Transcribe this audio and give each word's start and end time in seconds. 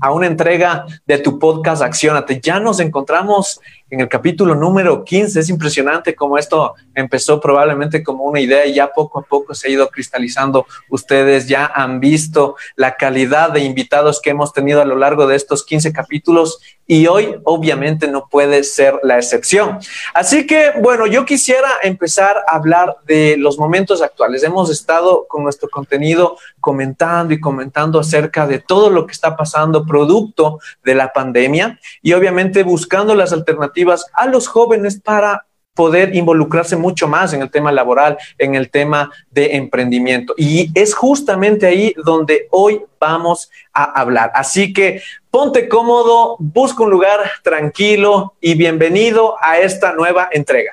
a 0.00 0.12
una 0.12 0.26
entrega 0.26 0.86
de 1.06 1.18
tu 1.18 1.38
podcast 1.38 1.82
Acciónate. 1.82 2.40
Ya 2.40 2.60
nos 2.60 2.80
encontramos 2.80 3.60
en 3.90 4.00
el 4.00 4.08
capítulo 4.08 4.54
número 4.54 5.04
15. 5.04 5.40
Es 5.40 5.48
impresionante 5.48 6.14
cómo 6.14 6.38
esto 6.38 6.74
empezó 6.94 7.40
probablemente 7.40 8.02
como 8.02 8.24
una 8.24 8.40
idea 8.40 8.64
y 8.66 8.74
ya 8.74 8.92
poco 8.92 9.18
a 9.18 9.22
poco 9.22 9.54
se 9.54 9.68
ha 9.68 9.70
ido 9.70 9.88
cristalizando. 9.88 10.66
Ustedes 10.88 11.48
ya 11.48 11.66
han 11.66 12.00
visto 12.00 12.56
la 12.76 12.96
calidad 12.96 13.50
de 13.50 13.60
invitados 13.60 14.20
que 14.20 14.30
hemos 14.30 14.52
tenido 14.52 14.80
a 14.80 14.84
lo 14.84 14.96
largo 14.96 15.26
de 15.26 15.36
estos 15.36 15.64
15 15.64 15.92
capítulos 15.92 16.60
y 16.86 17.06
hoy 17.06 17.36
obviamente 17.44 18.08
no 18.08 18.28
puede 18.28 18.64
ser 18.64 18.98
la 19.04 19.16
excepción. 19.16 19.78
Así 20.12 20.44
que, 20.44 20.72
bueno, 20.80 21.06
yo 21.06 21.24
quisiera 21.24 21.68
empezar 21.84 22.38
a 22.48 22.56
hablar 22.56 22.96
de 23.06 23.36
los 23.38 23.58
momentos 23.58 24.02
actuales. 24.02 24.42
Hemos 24.42 24.70
estado 24.70 25.26
con 25.28 25.44
nuestro 25.44 25.68
contenido 25.68 26.36
comentando 26.58 27.32
y 27.32 27.40
comentando 27.40 28.00
acerca 28.00 28.46
de 28.46 28.58
todo 28.58 28.90
lo 28.90 29.06
que 29.06 29.12
está 29.12 29.36
pasando 29.36 29.86
producto 29.86 30.58
de 30.84 30.96
la 30.96 31.12
pandemia 31.12 31.78
y 32.02 32.12
obviamente 32.12 32.64
buscando 32.64 33.14
las 33.14 33.32
alternativas 33.32 33.79
a 34.14 34.26
los 34.26 34.48
jóvenes 34.48 35.00
para 35.00 35.46
poder 35.74 36.14
involucrarse 36.14 36.76
mucho 36.76 37.08
más 37.08 37.32
en 37.32 37.42
el 37.42 37.50
tema 37.50 37.72
laboral, 37.72 38.18
en 38.38 38.54
el 38.54 38.70
tema 38.70 39.10
de 39.30 39.56
emprendimiento. 39.56 40.34
Y 40.36 40.70
es 40.74 40.94
justamente 40.94 41.66
ahí 41.66 41.94
donde 42.04 42.48
hoy 42.50 42.82
vamos 42.98 43.50
a 43.72 43.84
hablar. 43.84 44.30
Así 44.34 44.72
que 44.72 45.00
ponte 45.30 45.68
cómodo, 45.68 46.36
busca 46.38 46.82
un 46.82 46.90
lugar 46.90 47.20
tranquilo 47.42 48.34
y 48.40 48.54
bienvenido 48.54 49.36
a 49.40 49.58
esta 49.58 49.92
nueva 49.94 50.28
entrega. 50.32 50.72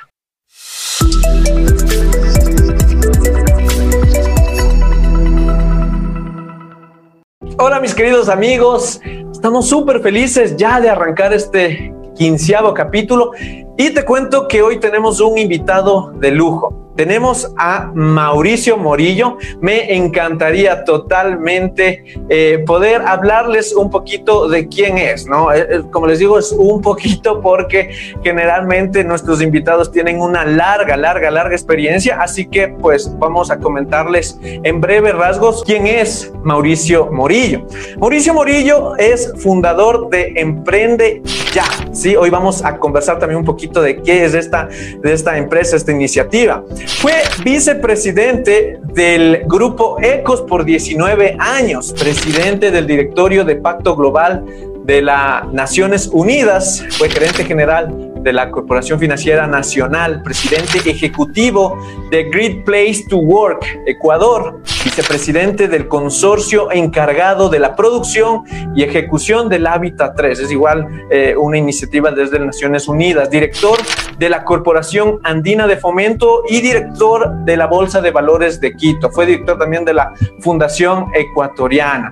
Hola 7.59 7.79
mis 7.79 7.95
queridos 7.95 8.29
amigos, 8.29 8.99
estamos 9.31 9.67
súper 9.67 10.01
felices 10.01 10.55
ya 10.57 10.79
de 10.79 10.89
arrancar 10.89 11.33
este 11.33 11.91
quinceavo 12.17 12.73
capítulo. 12.73 13.31
Y 13.77 13.91
te 13.91 14.03
cuento 14.03 14.47
que 14.47 14.61
hoy 14.61 14.79
tenemos 14.79 15.21
un 15.21 15.37
invitado 15.37 16.11
de 16.19 16.31
lujo 16.31 16.86
tenemos 16.97 17.53
a 17.57 17.91
Mauricio 17.93 18.75
Morillo. 18.75 19.37
Me 19.61 19.95
encantaría 19.95 20.83
totalmente 20.83 22.03
eh, 22.27 22.63
poder 22.65 23.03
hablarles 23.03 23.73
un 23.73 23.89
poquito 23.89 24.49
de 24.49 24.67
quién 24.67 24.97
es, 24.97 25.27
¿no? 25.27 25.53
Eh, 25.53 25.67
eh, 25.69 25.83
como 25.91 26.07
les 26.07 26.19
digo, 26.19 26.37
es 26.37 26.51
un 26.51 26.81
poquito 26.81 27.39
porque 27.39 27.91
generalmente 28.23 29.03
nuestros 29.03 29.41
invitados 29.41 29.91
tienen 29.91 30.19
una 30.19 30.43
larga, 30.43 30.97
larga, 30.97 31.29
larga 31.29 31.55
experiencia, 31.55 32.19
así 32.19 32.47
que 32.47 32.67
pues 32.67 33.09
vamos 33.19 33.51
a 33.51 33.59
comentarles 33.59 34.39
en 34.41 34.81
breve 34.81 35.11
rasgos 35.11 35.63
quién 35.63 35.85
es 35.85 36.33
Mauricio 36.43 37.11
Morillo. 37.11 37.65
Mauricio 37.99 38.33
Morillo 38.33 38.95
es 38.97 39.31
fundador 39.37 40.09
de 40.09 40.33
Emprende 40.35 41.21
Ya, 41.53 41.65
¿sí? 41.91 42.15
Hoy 42.15 42.31
vamos 42.31 42.65
a 42.65 42.77
conversar 42.77 43.19
también 43.19 43.39
un 43.39 43.45
poquito 43.45 43.81
de 43.81 44.01
qué 44.01 44.25
es 44.25 44.33
esta, 44.33 44.67
de 44.67 45.13
esta 45.13 45.37
empresa, 45.37 45.75
esta 45.75 45.91
iniciativa. 45.91 46.63
Fue 46.87 47.13
vicepresidente 47.43 48.79
del 48.81 49.43
grupo 49.45 49.97
ECOS 50.01 50.41
por 50.41 50.65
19 50.65 51.37
años, 51.39 51.93
presidente 51.93 52.71
del 52.71 52.87
directorio 52.87 53.45
de 53.45 53.55
Pacto 53.55 53.95
Global 53.95 54.43
de 54.83 55.01
las 55.01 55.51
Naciones 55.51 56.09
Unidas, 56.11 56.83
fue 56.91 57.09
gerente 57.09 57.43
general 57.43 58.13
de 58.27 58.33
la 58.33 58.51
Corporación 58.51 58.99
Financiera 58.99 59.47
Nacional, 59.47 60.21
presidente 60.21 60.79
ejecutivo 60.89 61.77
de 62.11 62.25
Great 62.25 62.65
Place 62.65 63.05
to 63.07 63.15
Work 63.19 63.65
Ecuador, 63.85 64.61
vicepresidente 64.83 65.69
del 65.69 65.87
consorcio 65.87 66.69
encargado 66.69 67.47
de 67.47 67.59
la 67.59 67.73
producción 67.73 68.43
y 68.75 68.83
ejecución 68.83 69.47
del 69.47 69.65
Hábitat 69.65 70.17
3, 70.17 70.41
es 70.41 70.51
igual 70.51 71.05
eh, 71.09 71.35
una 71.37 71.57
iniciativa 71.57 72.11
desde 72.11 72.37
Naciones 72.37 72.89
Unidas, 72.89 73.29
director 73.29 73.79
de 74.17 74.27
la 74.27 74.43
Corporación 74.43 75.21
Andina 75.23 75.65
de 75.65 75.77
Fomento 75.77 76.43
y 76.49 76.59
director 76.59 77.45
de 77.45 77.55
la 77.55 77.67
Bolsa 77.67 78.01
de 78.01 78.11
Valores 78.11 78.59
de 78.59 78.73
Quito. 78.73 79.09
Fue 79.09 79.25
director 79.25 79.57
también 79.57 79.85
de 79.85 79.93
la 79.93 80.11
Fundación 80.41 81.05
Ecuatoriana. 81.15 82.11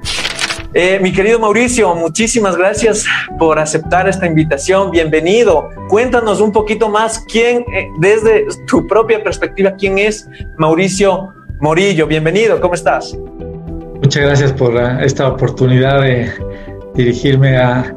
Eh, 0.78 1.00
mi 1.02 1.14
querido 1.14 1.40
Mauricio, 1.40 1.96
muchísimas 1.96 2.58
gracias 2.58 3.06
por 3.40 3.58
aceptar 3.60 4.10
esta 4.10 4.28
invitación. 4.28 4.92
Bienvenido. 4.92 5.70
Cuéntanos 5.88 6.42
un 6.42 6.52
poquito 6.52 6.90
más 6.90 7.24
quién, 7.32 7.64
eh, 7.74 7.88
desde 8.02 8.46
tu 8.68 8.86
propia 8.86 9.24
perspectiva, 9.24 9.72
quién 9.80 9.98
es 9.98 10.28
Mauricio 10.58 11.34
Morillo. 11.62 12.08
Bienvenido, 12.08 12.60
¿cómo 12.60 12.74
estás? 12.74 13.18
Muchas 14.04 14.24
gracias 14.24 14.52
por 14.52 14.76
uh, 14.76 15.00
esta 15.00 15.30
oportunidad 15.30 16.02
de 16.02 16.30
dirigirme 16.94 17.56
a, 17.56 17.96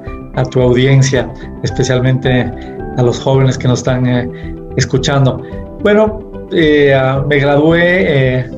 tu 0.53 0.63
audiencia, 0.63 1.29
especialmente 1.65 2.49
a 2.97 3.03
los 3.03 3.19
jóvenes 3.19 3.59
que 3.59 3.67
nos 3.67 3.81
están 3.81 4.07
eh, 4.07 4.55
escuchando. 4.77 5.43
Bueno, 5.83 6.21
uh, 6.33 7.27
me 7.27 7.39
gradué 7.41 8.49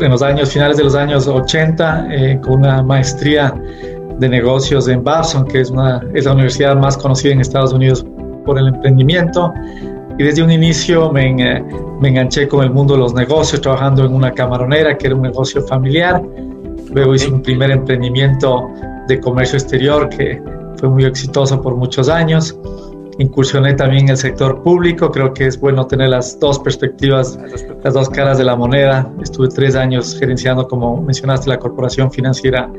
en 0.00 0.10
los 0.10 0.22
años 0.22 0.50
finales 0.52 0.76
de 0.76 0.84
los 0.84 0.94
años 0.94 1.28
80 1.28 2.08
eh, 2.10 2.40
con 2.42 2.54
una 2.54 2.82
maestría 2.82 3.54
de 4.18 4.28
negocios 4.28 4.88
en 4.88 5.02
Babson, 5.02 5.46
que 5.46 5.60
es, 5.60 5.70
una, 5.70 6.02
es 6.14 6.24
la 6.24 6.32
universidad 6.32 6.76
más 6.76 6.96
conocida 6.96 7.32
en 7.32 7.40
Estados 7.40 7.72
Unidos 7.72 8.04
por 8.44 8.58
el 8.58 8.68
emprendimiento. 8.68 9.52
Y 10.18 10.24
desde 10.24 10.42
un 10.42 10.50
inicio 10.50 11.10
me, 11.10 11.34
me 12.00 12.08
enganché 12.08 12.46
con 12.46 12.64
el 12.64 12.70
mundo 12.70 12.94
de 12.94 13.00
los 13.00 13.14
negocios, 13.14 13.60
trabajando 13.60 14.04
en 14.04 14.14
una 14.14 14.32
camaronera, 14.32 14.96
que 14.96 15.08
era 15.08 15.16
un 15.16 15.22
negocio 15.22 15.62
familiar. 15.62 16.22
Luego 16.92 17.14
hice 17.14 17.30
un 17.30 17.42
primer 17.42 17.70
emprendimiento 17.70 18.68
de 19.08 19.18
comercio 19.20 19.58
exterior 19.58 20.08
que 20.08 20.40
fue 20.76 20.88
muy 20.88 21.04
exitoso 21.04 21.60
por 21.60 21.76
muchos 21.76 22.08
años 22.08 22.56
incursioné 23.18 23.74
también 23.74 24.04
en 24.04 24.10
el 24.10 24.16
sector 24.16 24.62
público, 24.62 25.10
creo 25.10 25.32
que 25.34 25.46
es 25.46 25.60
bueno 25.60 25.86
tener 25.86 26.08
las 26.08 26.38
dos 26.40 26.58
perspectivas, 26.58 27.38
las 27.82 27.94
dos 27.94 28.08
caras 28.08 28.38
de 28.38 28.44
la 28.44 28.56
moneda. 28.56 29.10
Estuve 29.22 29.48
tres 29.48 29.76
años 29.76 30.16
gerenciando, 30.18 30.66
como 30.66 31.02
mencionaste, 31.02 31.48
la 31.48 31.58
Corporación 31.58 32.10
Financiera 32.10 32.70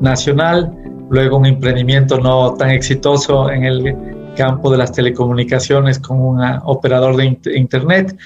Nacional, 0.00 0.72
luego 1.10 1.36
un 1.36 1.46
emprendimiento 1.46 2.18
no 2.18 2.54
tan 2.54 2.70
exitoso 2.70 3.50
en 3.50 3.64
el 3.64 3.96
campo 4.36 4.70
de 4.70 4.78
las 4.78 4.92
telecomunicaciones 4.92 5.98
con 5.98 6.20
un 6.20 6.40
operador 6.64 7.16
de 7.16 7.38
Internet 7.54 8.16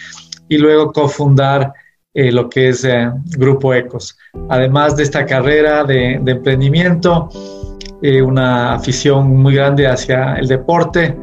y 0.49 0.59
luego 0.59 0.93
cofundar 0.93 1.73
eh, 2.13 2.31
lo 2.31 2.49
que 2.49 2.69
es 2.69 2.85
eh, 2.85 3.11
Grupo 3.37 3.75
Ecos. 3.75 4.17
Además 4.49 4.97
de 4.97 5.03
esta 5.03 5.27
carrera 5.27 5.83
de, 5.83 6.21
de 6.23 6.33
emprendimiento, 6.33 7.29
eh, 8.07 8.21
una 8.21 8.75
afición 8.75 9.35
muy 9.35 9.55
grande 9.55 9.87
hacia 9.87 10.35
el 10.35 10.47
deporte. 10.47 11.17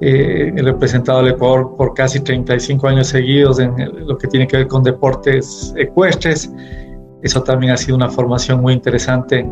Eh, 0.00 0.52
he 0.56 0.62
representado 0.62 1.18
al 1.18 1.26
Ecuador 1.26 1.74
por 1.76 1.94
casi 1.94 2.20
35 2.20 2.86
años 2.86 3.08
seguidos 3.08 3.58
en 3.58 3.74
lo 4.06 4.16
que 4.16 4.28
tiene 4.28 4.46
que 4.46 4.58
ver 4.58 4.68
con 4.68 4.84
deportes 4.84 5.74
ecuestres. 5.76 6.48
Eso 7.24 7.42
también 7.42 7.72
ha 7.72 7.76
sido 7.76 7.96
una 7.96 8.08
formación 8.08 8.60
muy 8.60 8.72
interesante 8.72 9.44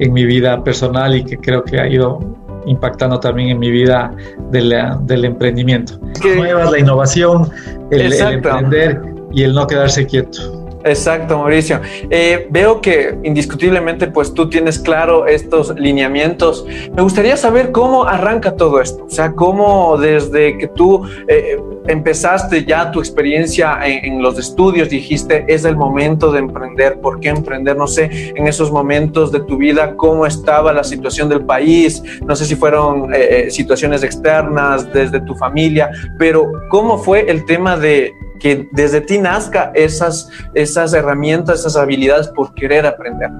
en 0.00 0.12
mi 0.12 0.26
vida 0.26 0.64
personal 0.64 1.14
y 1.14 1.22
que 1.22 1.38
creo 1.38 1.62
que 1.62 1.78
ha 1.78 1.86
ido 1.86 2.18
impactando 2.66 3.20
también 3.20 3.50
en 3.50 3.60
mi 3.60 3.70
vida 3.70 4.12
del, 4.50 4.74
del 5.02 5.26
emprendimiento. 5.26 6.00
Nuevas, 6.24 6.72
la 6.72 6.80
innovación, 6.80 7.48
el 7.92 8.12
emprender 8.12 9.00
y 9.30 9.44
el 9.44 9.54
no 9.54 9.64
quedarse 9.68 10.04
quieto. 10.04 10.65
Exacto, 10.86 11.38
Mauricio. 11.38 11.80
Eh, 12.10 12.46
veo 12.48 12.80
que 12.80 13.18
indiscutiblemente 13.24 14.06
pues 14.06 14.32
tú 14.32 14.48
tienes 14.48 14.78
claro 14.78 15.26
estos 15.26 15.74
lineamientos. 15.74 16.64
Me 16.94 17.02
gustaría 17.02 17.36
saber 17.36 17.72
cómo 17.72 18.04
arranca 18.04 18.54
todo 18.54 18.80
esto, 18.80 19.04
o 19.04 19.10
sea, 19.10 19.32
cómo 19.32 19.96
desde 19.98 20.56
que 20.58 20.68
tú 20.68 21.04
eh, 21.26 21.58
empezaste 21.88 22.64
ya 22.64 22.90
tu 22.90 23.00
experiencia 23.00 23.78
en, 23.84 24.22
los 24.22 24.38
estudios, 24.38 24.88
dijiste, 24.88 25.44
es 25.48 25.64
el 25.64 25.76
momento 25.76 26.32
de 26.32 26.40
emprender, 26.40 27.00
¿por 27.00 27.20
qué 27.20 27.28
emprender? 27.28 27.76
No 27.76 27.86
sé, 27.86 28.32
en 28.34 28.46
esos 28.46 28.70
momentos 28.70 29.32
de 29.32 29.40
tu 29.40 29.56
vida, 29.56 29.94
cómo 29.96 30.26
estaba 30.26 30.72
la 30.72 30.84
situación 30.84 31.28
del 31.28 31.44
país, 31.44 32.02
no 32.24 32.34
sé 32.34 32.44
si 32.44 32.56
fueron 32.56 33.10
eh, 33.14 33.48
situaciones 33.50 34.02
externas 34.02 34.92
desde 34.92 35.20
tu 35.20 35.34
familia, 35.34 35.90
pero 36.18 36.50
¿cómo 36.70 36.98
fue 36.98 37.30
el 37.30 37.44
tema 37.44 37.76
de 37.76 38.12
que 38.38 38.68
desde 38.72 39.00
ti 39.00 39.18
nazca 39.18 39.70
esas, 39.74 40.30
esas 40.54 40.92
herramientas, 40.94 41.60
esas 41.60 41.76
habilidades 41.76 42.28
por 42.28 42.54
querer 42.54 42.86
aprender? 42.86 43.30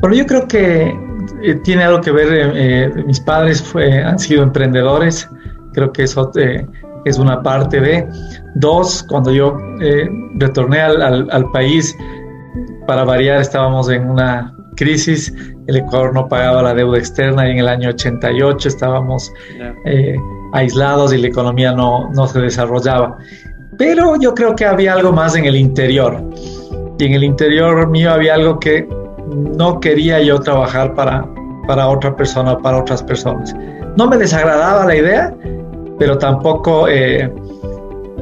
Bueno, 0.00 0.16
yo 0.16 0.26
creo 0.26 0.48
que 0.48 0.94
eh, 1.42 1.54
tiene 1.62 1.84
algo 1.84 2.00
que 2.00 2.10
ver, 2.10 3.04
mis 3.04 3.20
padres 3.20 3.62
fue, 3.62 4.02
han 4.02 4.18
sido 4.18 4.42
emprendedores, 4.42 5.28
creo 5.72 5.92
que 5.92 6.04
eso 6.04 6.30
es 7.04 7.18
una 7.18 7.42
parte 7.42 7.80
de. 7.80 8.08
Dos, 8.54 9.04
cuando 9.08 9.30
yo 9.30 9.56
retorné 10.38 10.80
al, 10.80 11.30
al 11.30 11.50
país, 11.52 11.96
para 12.86 13.04
variar, 13.04 13.40
estábamos 13.40 13.88
en 13.88 14.08
una 14.10 14.54
crisis, 14.76 15.32
el 15.66 15.76
Ecuador 15.76 16.14
no 16.14 16.28
pagaba 16.28 16.62
la 16.62 16.74
deuda 16.74 16.98
externa 16.98 17.46
y 17.46 17.52
en 17.52 17.58
el 17.58 17.68
año 17.68 17.90
88 17.90 18.68
estábamos 18.68 19.32
eh, 19.84 20.16
aislados 20.52 21.12
y 21.12 21.18
la 21.18 21.28
economía 21.28 21.72
no, 21.72 22.10
no 22.12 22.26
se 22.26 22.40
desarrollaba. 22.40 23.16
Pero 23.78 24.16
yo 24.18 24.34
creo 24.34 24.56
que 24.56 24.66
había 24.66 24.94
algo 24.94 25.12
más 25.12 25.36
en 25.36 25.44
el 25.44 25.56
interior. 25.56 26.22
Y 26.98 27.04
en 27.04 27.14
el 27.14 27.24
interior 27.24 27.88
mío 27.88 28.12
había 28.12 28.34
algo 28.34 28.58
que 28.58 28.88
no 29.28 29.80
quería 29.80 30.20
yo 30.20 30.40
trabajar 30.40 30.94
para, 30.94 31.26
para 31.66 31.88
otra 31.88 32.16
persona, 32.16 32.58
para 32.58 32.78
otras 32.78 33.02
personas. 33.02 33.54
No 33.96 34.08
me 34.08 34.16
desagradaba 34.18 34.84
la 34.86 34.96
idea, 34.96 35.34
pero 36.00 36.16
tampoco 36.16 36.88
eh, 36.88 37.30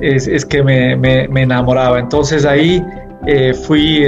es, 0.01 0.27
es, 0.27 0.45
que 0.45 0.65
me, 0.65 0.97
me, 0.97 1.43
enamoraba. 1.43 2.01
Entonces 2.01 2.45
ahí 2.45 2.85
eh, 3.25 3.55
fui 3.55 4.05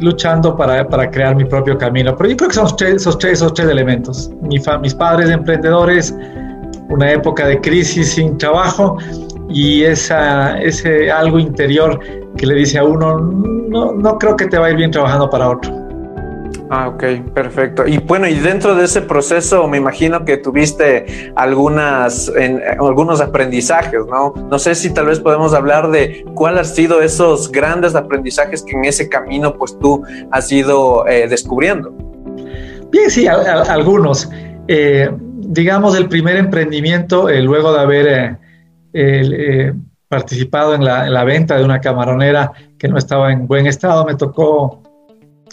luchando 0.00 0.56
para, 0.56 0.88
para, 0.88 1.10
crear 1.10 1.36
mi 1.36 1.44
propio 1.44 1.76
camino. 1.76 2.16
Pero 2.16 2.30
yo 2.30 2.36
creo 2.38 2.48
que 2.48 2.54
son 2.54 2.64
esos 2.64 3.18
tres, 3.18 3.34
esos 3.34 3.52
tres 3.52 3.68
elementos. 3.68 4.30
Mi 4.40 4.58
mis 4.80 4.94
padres 4.94 5.28
emprendedores, 5.28 6.16
una 6.88 7.12
época 7.12 7.46
de 7.46 7.60
crisis 7.60 8.12
sin 8.12 8.38
trabajo 8.38 8.96
y 9.50 9.82
esa, 9.82 10.58
ese 10.62 11.12
algo 11.12 11.38
interior 11.38 12.00
que 12.38 12.46
le 12.46 12.54
dice 12.54 12.78
a 12.78 12.84
uno, 12.84 13.18
no, 13.18 13.92
no 13.92 14.18
creo 14.18 14.34
que 14.34 14.46
te 14.46 14.56
va 14.56 14.68
a 14.68 14.70
ir 14.70 14.76
bien 14.76 14.90
trabajando 14.90 15.28
para 15.28 15.50
otro. 15.50 15.81
Ah, 16.70 16.88
ok, 16.88 17.04
perfecto. 17.34 17.86
Y 17.86 17.98
bueno, 17.98 18.26
y 18.26 18.34
dentro 18.34 18.74
de 18.74 18.84
ese 18.84 19.02
proceso 19.02 19.68
me 19.68 19.76
imagino 19.76 20.24
que 20.24 20.38
tuviste 20.38 21.32
algunas, 21.36 22.32
algunos 22.80 23.20
aprendizajes, 23.20 24.00
¿no? 24.10 24.32
No 24.50 24.58
sé 24.58 24.74
si 24.74 24.92
tal 24.92 25.06
vez 25.06 25.20
podemos 25.20 25.52
hablar 25.54 25.90
de 25.90 26.24
cuáles 26.34 26.70
han 26.70 26.74
sido 26.74 27.02
esos 27.02 27.52
grandes 27.52 27.94
aprendizajes 27.94 28.62
que 28.62 28.72
en 28.76 28.84
ese 28.84 29.08
camino 29.08 29.54
pues 29.58 29.78
tú 29.78 30.02
has 30.30 30.50
ido 30.50 31.06
eh, 31.06 31.28
descubriendo. 31.28 31.92
Bien, 32.90 33.10
sí, 33.10 33.26
algunos. 33.26 34.30
Eh, 34.68 35.10
digamos, 35.36 35.96
el 35.96 36.08
primer 36.08 36.36
emprendimiento, 36.36 37.28
eh, 37.28 37.42
luego 37.42 37.72
de 37.72 37.80
haber 37.80 38.38
participado 40.08 40.74
en 40.74 40.84
la, 40.84 41.06
en 41.06 41.14
la 41.14 41.24
venta 41.24 41.56
de 41.56 41.64
una 41.64 41.80
camaronera 41.80 42.52
que 42.78 42.88
no 42.88 42.98
estaba 42.98 43.32
en 43.32 43.46
buen 43.46 43.66
estado, 43.66 44.04
me 44.04 44.14
tocó 44.14 44.81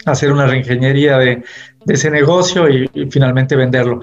hacer 0.05 0.31
una 0.31 0.45
reingeniería 0.47 1.17
de, 1.17 1.43
ese 1.87 2.09
negocio 2.09 2.69
y, 2.69 2.87
finalmente 3.09 3.55
venderlo. 3.55 4.01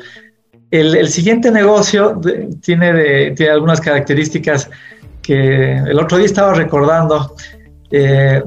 El, 0.71 1.09
siguiente 1.09 1.51
negocio 1.51 2.21
tiene, 2.61 3.31
tiene 3.33 3.53
algunas 3.53 3.81
características 3.81 4.69
que 5.23 5.77
el 5.77 5.99
otro 5.99 6.19
día 6.19 6.27
estaba 6.27 6.55
recordando 6.55 7.35
eh, 7.91 8.43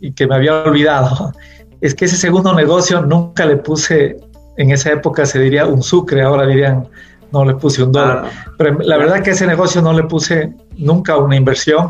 y 0.00 0.12
que 0.12 0.26
me 0.26 0.34
había 0.34 0.62
olvidado. 0.62 1.32
Es 1.80 1.96
que 1.96 2.04
ese 2.04 2.14
segundo 2.14 2.54
negocio 2.54 3.02
nunca 3.02 3.44
le 3.44 3.56
puse, 3.56 4.16
en 4.56 4.70
esa 4.70 4.92
época 4.92 5.26
se 5.26 5.40
diría 5.40 5.66
un 5.66 5.82
sucre, 5.82 6.22
ahora 6.22 6.46
dirían 6.46 6.86
no 7.32 7.44
le 7.44 7.54
puse 7.54 7.82
un 7.82 7.90
dólar. 7.90 8.24
Ah. 8.24 8.52
Pero 8.56 8.78
la 8.80 8.96
verdad 8.98 9.22
que 9.22 9.30
ese 9.30 9.46
negocio 9.46 9.82
no 9.82 9.92
le 9.92 10.04
puse 10.04 10.52
nunca 10.76 11.16
una 11.16 11.34
inversión 11.34 11.88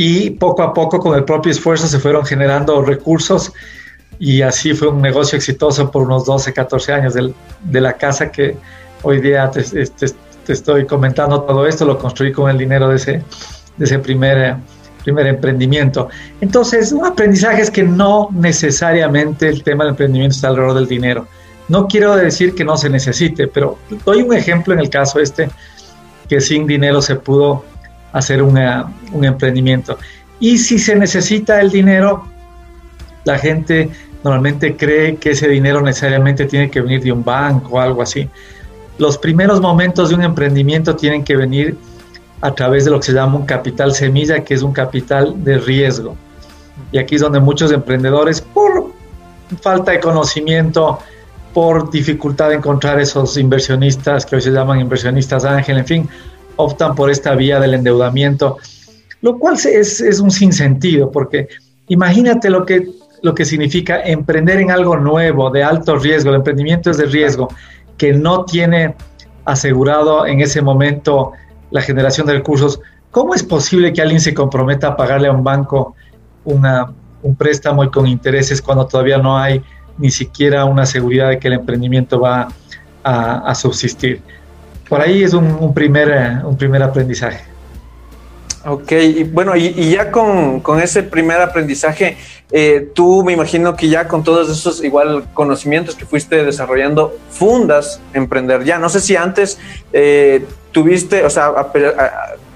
y 0.00 0.30
poco 0.30 0.62
a 0.62 0.72
poco 0.72 1.00
con 1.00 1.16
el 1.16 1.24
propio 1.24 1.50
esfuerzo 1.50 1.88
se 1.88 1.98
fueron 1.98 2.24
generando 2.24 2.80
recursos 2.82 3.52
y 4.20 4.42
así 4.42 4.72
fue 4.72 4.86
un 4.86 5.02
negocio 5.02 5.36
exitoso 5.36 5.90
por 5.90 6.04
unos 6.04 6.24
12, 6.24 6.52
14 6.52 6.92
años 6.92 7.14
de 7.14 7.80
la 7.80 7.94
casa 7.94 8.30
que 8.30 8.56
hoy 9.02 9.20
día 9.20 9.50
te, 9.50 9.64
estoy 10.52 10.86
comentando 10.86 11.42
todo 11.42 11.66
esto, 11.66 11.84
lo 11.84 11.98
construí 11.98 12.30
con 12.30 12.48
el 12.48 12.56
dinero 12.56 12.90
de 12.90 12.94
ese, 12.94 13.24
de 13.76 13.84
ese 13.84 13.98
primer, 13.98 14.58
primer 15.02 15.26
emprendimiento. 15.26 16.08
Entonces, 16.40 16.92
un 16.92 17.04
aprendizaje 17.04 17.62
es 17.62 17.70
que 17.70 17.82
no 17.82 18.28
necesariamente 18.30 19.48
el 19.48 19.64
tema 19.64 19.82
del 19.82 19.94
emprendimiento 19.94 20.36
está 20.36 20.46
alrededor 20.46 20.76
del 20.76 20.86
dinero. 20.86 21.26
No 21.66 21.88
quiero 21.88 22.14
decir 22.14 22.54
que 22.54 22.64
no 22.64 22.76
se 22.76 22.88
necesite, 22.88 23.48
pero 23.48 23.76
doy 24.04 24.22
un 24.22 24.32
ejemplo 24.32 24.74
en 24.74 24.78
el 24.78 24.90
caso 24.90 25.18
este, 25.18 25.50
que 26.28 26.40
sin 26.40 26.68
dinero 26.68 27.02
se 27.02 27.16
pudo 27.16 27.64
hacer 28.12 28.42
un 28.42 29.24
emprendimiento. 29.24 29.98
Y 30.40 30.58
si 30.58 30.78
se 30.78 30.94
necesita 30.94 31.60
el 31.60 31.70
dinero, 31.70 32.24
la 33.24 33.38
gente 33.38 33.90
normalmente 34.24 34.76
cree 34.76 35.16
que 35.16 35.30
ese 35.30 35.48
dinero 35.48 35.80
necesariamente 35.80 36.46
tiene 36.46 36.70
que 36.70 36.80
venir 36.80 37.02
de 37.02 37.12
un 37.12 37.24
banco 37.24 37.76
o 37.76 37.80
algo 37.80 38.02
así. 38.02 38.28
Los 38.98 39.18
primeros 39.18 39.60
momentos 39.60 40.08
de 40.08 40.16
un 40.16 40.22
emprendimiento 40.22 40.96
tienen 40.96 41.22
que 41.24 41.36
venir 41.36 41.76
a 42.40 42.54
través 42.54 42.84
de 42.84 42.90
lo 42.90 42.98
que 42.98 43.06
se 43.06 43.12
llama 43.12 43.36
un 43.36 43.46
capital 43.46 43.92
semilla, 43.94 44.44
que 44.44 44.54
es 44.54 44.62
un 44.62 44.72
capital 44.72 45.42
de 45.44 45.58
riesgo. 45.58 46.16
Y 46.92 46.98
aquí 46.98 47.16
es 47.16 47.20
donde 47.20 47.40
muchos 47.40 47.72
emprendedores, 47.72 48.40
por 48.40 48.92
falta 49.60 49.92
de 49.92 50.00
conocimiento, 50.00 50.98
por 51.52 51.90
dificultad 51.90 52.50
de 52.50 52.56
encontrar 52.56 53.00
esos 53.00 53.36
inversionistas 53.36 54.24
que 54.24 54.36
hoy 54.36 54.42
se 54.42 54.50
llaman 54.50 54.80
inversionistas 54.80 55.44
ángel, 55.44 55.78
en 55.78 55.86
fin, 55.86 56.08
optan 56.58 56.94
por 56.94 57.10
esta 57.10 57.34
vía 57.34 57.58
del 57.58 57.74
endeudamiento, 57.74 58.58
lo 59.22 59.38
cual 59.38 59.54
es, 59.54 60.00
es 60.00 60.20
un 60.20 60.30
sinsentido, 60.30 61.10
porque 61.10 61.48
imagínate 61.88 62.50
lo 62.50 62.66
que, 62.66 62.88
lo 63.22 63.34
que 63.34 63.44
significa 63.44 64.02
emprender 64.02 64.58
en 64.58 64.70
algo 64.70 64.96
nuevo, 64.96 65.50
de 65.50 65.62
alto 65.62 65.96
riesgo, 65.96 66.30
el 66.30 66.36
emprendimiento 66.36 66.90
es 66.90 66.98
de 66.98 67.06
riesgo, 67.06 67.48
que 67.96 68.12
no 68.12 68.44
tiene 68.44 68.94
asegurado 69.44 70.26
en 70.26 70.40
ese 70.40 70.60
momento 70.60 71.32
la 71.70 71.80
generación 71.80 72.26
de 72.26 72.34
recursos. 72.34 72.80
¿Cómo 73.10 73.34
es 73.34 73.42
posible 73.42 73.92
que 73.92 74.02
alguien 74.02 74.20
se 74.20 74.34
comprometa 74.34 74.88
a 74.88 74.96
pagarle 74.96 75.28
a 75.28 75.32
un 75.32 75.42
banco 75.42 75.94
un 76.44 77.36
préstamo 77.36 77.84
y 77.84 77.90
con 77.90 78.06
intereses 78.06 78.62
cuando 78.62 78.86
todavía 78.86 79.18
no 79.18 79.36
hay 79.36 79.62
ni 79.96 80.10
siquiera 80.10 80.64
una 80.64 80.86
seguridad 80.86 81.28
de 81.28 81.38
que 81.38 81.48
el 81.48 81.54
emprendimiento 81.54 82.20
va 82.20 82.48
a 83.02 83.54
subsistir? 83.54 84.22
Por 84.88 85.00
ahí 85.00 85.22
es 85.22 85.34
un, 85.34 85.74
primer, 85.74 86.08
eh, 86.10 86.38
un 86.44 86.56
primer 86.56 86.82
aprendizaje. 86.82 87.44
Ok, 88.64 88.92
y 88.92 89.24
bueno, 89.24 89.56
y, 89.56 89.90
ya 89.90 90.10
con, 90.10 90.62
ese 90.82 91.02
primer 91.02 91.40
aprendizaje, 91.40 92.16
eh, 92.50 92.90
tú 92.94 93.22
me 93.22 93.32
imagino 93.32 93.76
que 93.76 93.88
ya 93.88 94.08
con 94.08 94.24
todos 94.24 94.50
esos 94.50 94.82
igual 94.82 95.28
conocimientos 95.32 95.94
que 95.94 96.04
fuiste 96.04 96.44
desarrollando, 96.44 97.16
fundas 97.30 98.00
emprender 98.14 98.64
ya. 98.64 98.78
No 98.78 98.88
sé 98.88 99.00
si 99.00 99.14
antes 99.14 99.58
eh, 99.92 100.44
tuviste, 100.72 101.24
o 101.24 101.30
sea, 101.30 101.52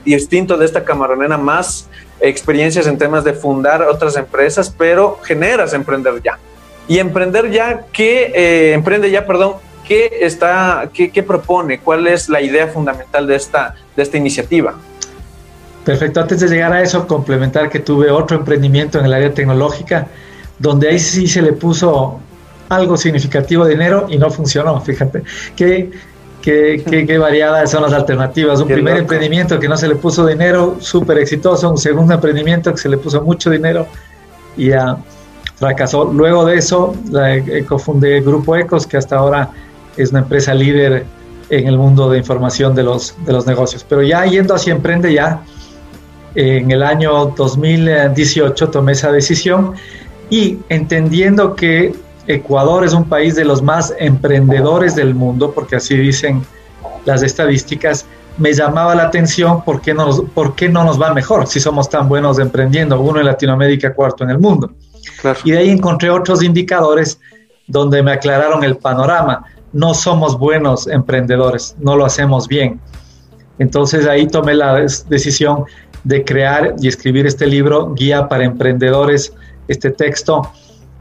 distinto 0.05 0.57
de 0.57 0.67
esta 0.67 0.85
camaronera, 0.85 1.39
más 1.39 1.89
experiencias 2.21 2.87
en 2.87 2.99
temas 2.99 3.25
de 3.25 3.33
fundar 3.33 3.83
otras 3.83 4.17
empresas, 4.17 4.75
pero 4.77 5.19
generas 5.23 5.73
emprender 5.73 6.21
ya. 6.23 6.39
Y 6.89 6.99
emprender 6.99 7.51
ya, 7.51 7.87
¿qué 7.93 8.75
emprende 8.75 9.11
ya, 9.11 9.25
perdón, 9.25 9.55
¿qué, 9.87 10.11
está, 10.21 10.91
qué, 10.93 11.23
propone? 11.23 11.81
¿Cuál 11.81 12.07
es 12.07 12.29
la 12.29 12.41
idea 12.41 12.69
fundamental 12.69 13.27
de 13.27 13.37
esta, 13.37 13.75
de 13.97 14.03
esta 14.03 14.17
iniciativa? 14.17 14.75
Perfecto, 15.85 16.21
antes 16.21 16.41
de 16.41 16.49
llegar 16.49 16.73
a 16.73 16.83
eso, 16.83 17.07
complementar 17.07 17.69
que 17.69 17.81
tuve 17.81 18.11
otro 18.11 18.37
emprendimiento 18.37 18.99
en 18.99 19.07
el 19.07 19.13
área 19.13 19.35
tecnológica, 19.35 20.07
donde 20.59 20.89
ahí 20.89 20.99
sí 20.99 21.27
se 21.27 21.43
le 21.43 21.53
puso 21.53 22.21
algo 22.69 22.97
significativo 22.97 23.65
de 23.65 23.73
dinero 23.73 24.07
y 24.09 24.17
no 24.17 24.31
funcionó, 24.31 24.81
fíjate. 24.81 25.23
Qué, 25.57 25.91
qué, 26.41 26.83
qué, 27.07 27.19
variadas 27.19 27.71
son 27.71 27.83
las 27.83 27.93
alternativas. 27.93 28.61
Un 28.61 28.69
primer 28.69 28.97
emprendimiento 28.97 29.59
que 29.59 29.69
no 29.69 29.77
se 29.77 29.89
le 29.89 29.97
puso 29.97 30.27
dinero, 30.27 30.77
súper 30.81 31.19
exitoso. 31.19 31.71
Un 31.71 31.79
segundo 31.79 32.15
emprendimiento 32.15 32.73
que 32.73 32.79
se 32.79 32.89
le 32.89 32.97
puso 32.97 33.21
mucho 33.23 33.51
dinero 33.51 33.87
y 34.57 34.69
ya 34.69 34.97
fracasó. 35.57 36.05
Luego 36.05 36.45
de 36.45 36.57
eso, 36.57 36.95
la, 37.11 37.37
eh, 37.37 37.65
cofundé 37.65 38.21
Grupo 38.21 38.57
Ecos, 38.57 38.87
que 38.87 38.97
hasta 38.97 39.17
ahora 39.17 39.51
es 39.97 40.11
una 40.11 40.21
empresa 40.21 40.55
líder 40.55 41.05
en 41.51 41.67
el 41.67 41.77
mundo 41.77 42.09
de 42.11 42.19
información 42.19 42.75
de 42.75 42.83
los, 42.83 43.15
de 43.25 43.33
los 43.33 43.47
negocios. 43.47 43.85
Pero 43.89 44.03
ya 44.03 44.25
yendo 44.25 44.55
hacia 44.55 44.73
Emprende 44.73 45.13
ya, 45.13 45.43
en 46.35 46.71
el 46.71 46.83
año 46.83 47.27
2018 47.37 48.71
tomé 48.71 48.93
esa 48.93 49.13
decisión 49.13 49.75
y 50.31 50.59
entendiendo 50.71 51.55
que 51.55 51.95
Ecuador 52.27 52.85
es 52.85 52.95
un 52.95 53.05
país 53.05 53.35
de 53.35 53.45
los 53.45 53.61
más 53.63 53.95
emprendedores 53.99 54.95
del 54.95 55.15
mundo, 55.15 55.53
porque 55.53 55.77
así 55.77 55.97
dicen 55.97 56.43
las 57.05 57.23
estadísticas, 57.23 58.07
me 58.39 58.55
llamaba 58.55 58.95
la 58.95 59.05
atención 59.05 59.63
por 59.63 59.83
qué, 59.83 59.93
no, 59.93 60.25
por 60.35 60.55
qué 60.55 60.69
no 60.69 60.85
nos 60.85 61.01
va 61.01 61.13
mejor 61.13 61.47
si 61.47 61.61
somos 61.61 61.91
tan 61.91 62.09
buenos 62.09 62.39
emprendiendo, 62.39 62.99
uno 62.99 63.21
en 63.21 63.27
Latinoamérica, 63.27 63.93
cuarto 63.93 64.25
en 64.25 64.31
el 64.31 64.39
mundo. 64.39 64.71
Y 65.45 65.51
de 65.51 65.59
ahí 65.59 65.71
encontré 65.71 66.09
otros 66.09 66.43
indicadores 66.43 67.21
donde 67.67 68.03
me 68.03 68.13
aclararon 68.13 68.65
el 68.65 68.77
panorama 68.77 69.45
no 69.73 69.95
somos 69.95 70.39
buenos 70.39 70.87
emprendedores, 70.87 71.77
no 71.81 71.97
lo 71.97 72.05
hacemos 72.05 72.49
bien. 72.49 72.81
Entonces 73.59 74.07
ahí 74.07 74.27
tomé 74.27 74.55
la 74.55 74.75
decisión 75.09 75.65
de 76.05 76.25
crear 76.25 76.75
y 76.81 76.89
escribir 76.89 77.27
este 77.27 77.47
libro, 77.47 77.95
Guía 77.95 78.29
para 78.29 78.45
Emprendedores, 78.45 79.33
este 79.69 79.91
texto 79.91 80.51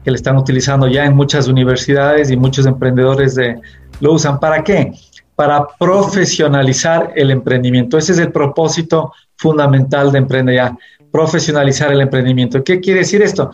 que 0.04 0.10
le 0.10 0.16
están 0.16 0.36
utilizando 0.36 0.88
ya 0.88 1.04
en 1.04 1.14
muchas 1.14 1.48
universidades 1.48 2.30
y 2.30 2.36
muchos 2.36 2.66
emprendedores 2.66 3.34
de, 3.34 3.60
lo 4.00 4.12
usan. 4.12 4.38
¿Para 4.40 4.62
qué? 4.62 4.92
Para 5.36 5.66
profesionalizar 5.78 7.12
el 7.16 7.30
emprendimiento. 7.30 7.98
Ese 7.98 8.12
es 8.12 8.18
el 8.18 8.32
propósito 8.32 9.12
fundamental 9.36 10.12
de 10.12 10.18
Emprende 10.18 10.54
Ya, 10.54 10.76
profesionalizar 11.10 11.92
el 11.92 12.00
emprendimiento. 12.00 12.62
¿Qué 12.62 12.80
quiere 12.80 13.00
decir 13.00 13.22
esto? 13.22 13.50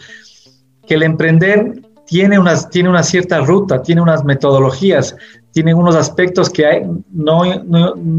Que 0.86 0.94
el 0.94 1.02
emprender 1.02 1.82
tiene, 2.08 2.38
unas, 2.38 2.70
tiene 2.70 2.88
una 2.88 3.02
cierta 3.02 3.40
ruta, 3.40 3.82
tiene 3.82 4.00
unas 4.00 4.24
metodologías, 4.24 5.14
tiene 5.52 5.74
unos 5.74 5.94
aspectos 5.94 6.48
que 6.48 6.64
hay, 6.64 6.82
no, 7.12 7.42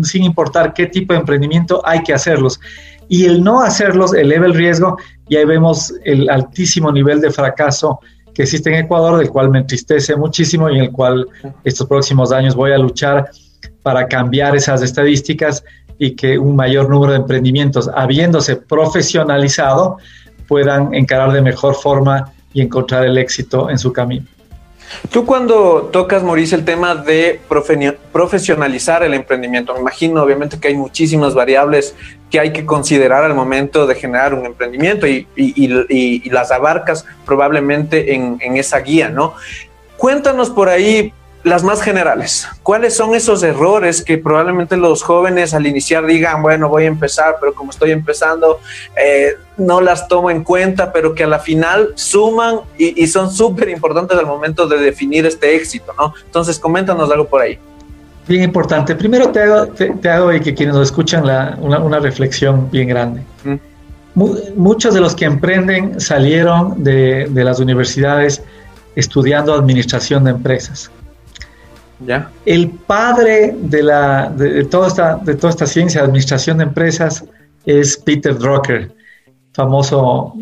sin 0.04 0.24
importar 0.24 0.74
qué 0.74 0.86
tipo 0.86 1.14
de 1.14 1.20
emprendimiento, 1.20 1.82
hay 1.84 2.04
que 2.04 2.14
hacerlos. 2.14 2.60
Y 3.08 3.26
el 3.26 3.44
no 3.44 3.62
hacerlos 3.62 4.14
eleva 4.14 4.46
el 4.46 4.54
riesgo 4.54 4.98
y 5.28 5.38
ahí 5.38 5.46
vemos 5.46 5.92
el 6.06 6.30
altísimo 6.30 6.92
nivel 6.92 7.20
de 7.20 7.32
fracaso 7.32 8.00
que 8.36 8.44
existe 8.44 8.70
en 8.70 8.86
Ecuador, 8.86 9.18
del 9.18 9.32
cual 9.32 9.50
me 9.50 9.58
entristece 9.58 10.16
muchísimo 10.16 10.70
y 10.70 10.78
en 10.78 10.84
el 10.84 10.92
cual 10.92 11.28
estos 11.64 11.88
próximos 11.88 12.32
años 12.32 12.56
voy 12.56 12.72
a 12.72 12.78
luchar 12.78 13.32
para 13.82 14.08
cambiar 14.08 14.56
esas 14.56 14.84
estadísticas 14.84 15.64
y 15.98 16.12
que 16.12 16.38
un 16.38 16.56
mayor 16.56 16.88
número 16.92 17.14
de 17.14 17.20
emprendimientos, 17.20 17.90
habiéndose 17.96 18.56
profesionalizado, 18.56 19.98
puedan 20.48 20.94
encarar 20.94 21.32
de 21.32 21.42
mejor 21.42 21.74
forma 21.74 22.32
y 22.54 22.62
encontrar 22.62 23.06
el 23.06 23.18
éxito 23.18 23.70
en 23.70 23.78
su 23.78 23.94
camino. 23.94 24.26
Tú 25.12 25.26
cuando 25.26 25.90
tocas, 25.92 26.24
Mauricio, 26.24 26.58
el 26.58 26.66
tema 26.66 26.96
de 26.96 27.40
profesionalizar 28.12 29.04
el 29.04 29.14
emprendimiento, 29.14 29.74
me 29.74 29.82
imagino 29.82 30.24
obviamente 30.24 30.60
que 30.60 30.70
hay 30.70 30.76
muchísimas 30.76 31.36
variables 31.36 31.96
que 32.32 32.40
hay 32.40 32.52
que 32.54 32.66
considerar 32.66 33.24
al 33.24 33.36
momento 33.36 33.86
de 33.86 33.96
generar 33.96 34.34
un 34.34 34.46
emprendimiento 34.46 35.06
y, 35.08 35.28
las 36.32 36.52
abarcas 36.52 37.06
probablemente 37.26 38.16
en, 38.16 38.38
en, 38.42 38.58
esa 38.58 38.80
guía, 38.80 39.10
¿no? 39.10 39.36
Cuéntanos 39.98 40.50
por 40.50 40.70
ahí 40.70 41.14
las 41.44 41.64
más 41.64 41.82
generales. 41.82 42.48
¿Cuáles 42.64 42.96
son 42.96 43.16
esos 43.16 43.44
errores 43.44 44.04
que 44.04 44.18
probablemente 44.18 44.76
los 44.76 45.04
jóvenes 45.04 45.54
al 45.54 45.66
iniciar 45.66 46.06
digan, 46.06 46.42
bueno, 46.42 46.68
voy 46.68 46.84
a 46.84 46.88
empezar, 46.88 47.38
pero 47.40 47.54
como 47.54 47.72
estoy 47.72 47.92
empezando, 47.92 48.60
eh, 49.02 49.38
no 49.58 49.80
las 49.80 50.08
tomo 50.08 50.30
en 50.30 50.44
cuenta, 50.44 50.92
pero 50.92 51.16
que 51.16 51.24
a 51.24 51.28
la 51.28 51.40
final 51.40 51.94
suman 51.96 52.60
y, 52.78 53.08
son 53.08 53.32
súper 53.32 53.70
importantes 53.70 54.18
al 54.18 54.26
momento 54.26 54.68
de 54.68 54.78
definir 54.80 55.26
este 55.26 55.56
éxito, 55.56 55.94
¿no? 55.98 56.14
Entonces, 56.26 56.60
coméntanos 56.60 57.10
algo 57.10 57.26
por 57.26 57.42
ahí. 57.42 57.58
Bien 58.28 58.44
importante. 58.44 58.96
Primero 58.96 59.30
te 59.30 59.42
hago, 59.42 59.68
te, 59.68 60.10
hago 60.10 60.32
y 60.34 60.40
que 60.40 60.54
quienes 60.54 60.76
nos 60.76 60.88
escuchan 60.88 61.24
una, 61.60 62.00
reflexión 62.00 62.70
bien 62.70 62.90
grande. 62.90 63.22
Muchos 64.14 64.94
de 64.94 65.00
los 65.00 65.16
que 65.16 65.26
emprenden 65.26 66.00
salieron 66.00 66.84
de, 66.84 67.28
de 67.30 67.44
las 67.44 67.60
universidades 67.60 68.44
estudiando 68.96 69.54
administración 69.54 70.26
de 70.26 70.32
empresas 70.32 70.92
el 72.46 72.70
padre 72.70 73.56
de, 73.60 73.84
la, 73.84 74.30
de, 74.30 74.66
toda 74.66 74.88
esta, 74.88 75.16
de 75.18 75.36
toda 75.36 75.50
esta 75.52 75.66
ciencia 75.66 76.02
de 76.02 76.08
administración 76.08 76.58
de 76.58 76.64
empresas 76.64 77.26
es 77.66 77.98
Peter 77.98 78.38
Drucker, 78.38 78.96
famoso 79.54 80.34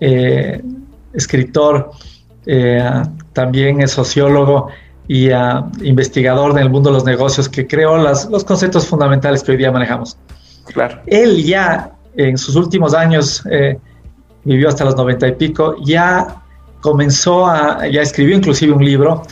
eh, 0.00 0.62
escritor, 1.12 1.90
eh, 2.46 3.02
también 3.32 3.80
es 3.80 3.92
sociólogo 3.92 4.68
y 5.08 5.30
uh, 5.30 5.68
investigador 5.82 6.52
en 6.52 6.58
el 6.58 6.70
mundo 6.70 6.90
de 6.90 6.94
los 6.94 7.04
negocios 7.04 7.48
que 7.48 7.66
creó 7.66 7.98
las, 7.98 8.30
los 8.30 8.44
conceptos 8.44 8.86
fundamentales 8.86 9.42
que 9.42 9.52
hoy 9.52 9.58
día 9.58 9.72
manejamos. 9.72 10.16
Claro. 10.72 11.00
Él 11.06 11.42
ya 11.44 11.92
en 12.16 12.38
sus 12.38 12.56
últimos 12.56 12.94
años, 12.94 13.42
eh, 13.50 13.78
vivió 14.44 14.68
hasta 14.68 14.84
los 14.84 14.96
noventa 14.96 15.26
y 15.28 15.32
pico, 15.32 15.76
ya 15.84 16.42
comenzó 16.80 17.46
a, 17.46 17.86
ya 17.88 18.02
escribió 18.02 18.36
inclusive 18.36 18.72
un 18.72 18.84
libro 18.84 19.22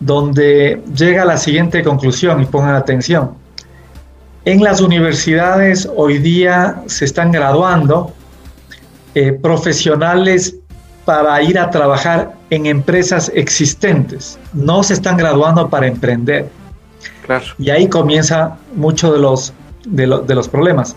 donde 0.00 0.82
llega 0.94 1.22
a 1.22 1.26
la 1.26 1.36
siguiente 1.36 1.82
conclusión 1.82 2.42
y 2.42 2.46
pongan 2.46 2.74
atención. 2.74 3.32
En 4.44 4.62
las 4.62 4.80
universidades 4.80 5.88
hoy 5.96 6.18
día 6.18 6.82
se 6.86 7.04
están 7.04 7.32
graduando 7.32 8.12
eh, 9.14 9.32
profesionales 9.32 10.56
para 11.04 11.42
ir 11.42 11.58
a 11.58 11.70
trabajar 11.70 12.34
en 12.50 12.66
empresas 12.66 13.32
existentes, 13.34 14.38
no 14.52 14.82
se 14.82 14.94
están 14.94 15.16
graduando 15.16 15.68
para 15.68 15.86
emprender. 15.86 16.48
Y 17.58 17.70
ahí 17.70 17.88
comienza 17.88 18.56
mucho 18.74 19.12
de 19.12 19.18
los, 19.18 19.52
de, 19.86 20.06
los 20.06 20.48
problemas. 20.48 20.96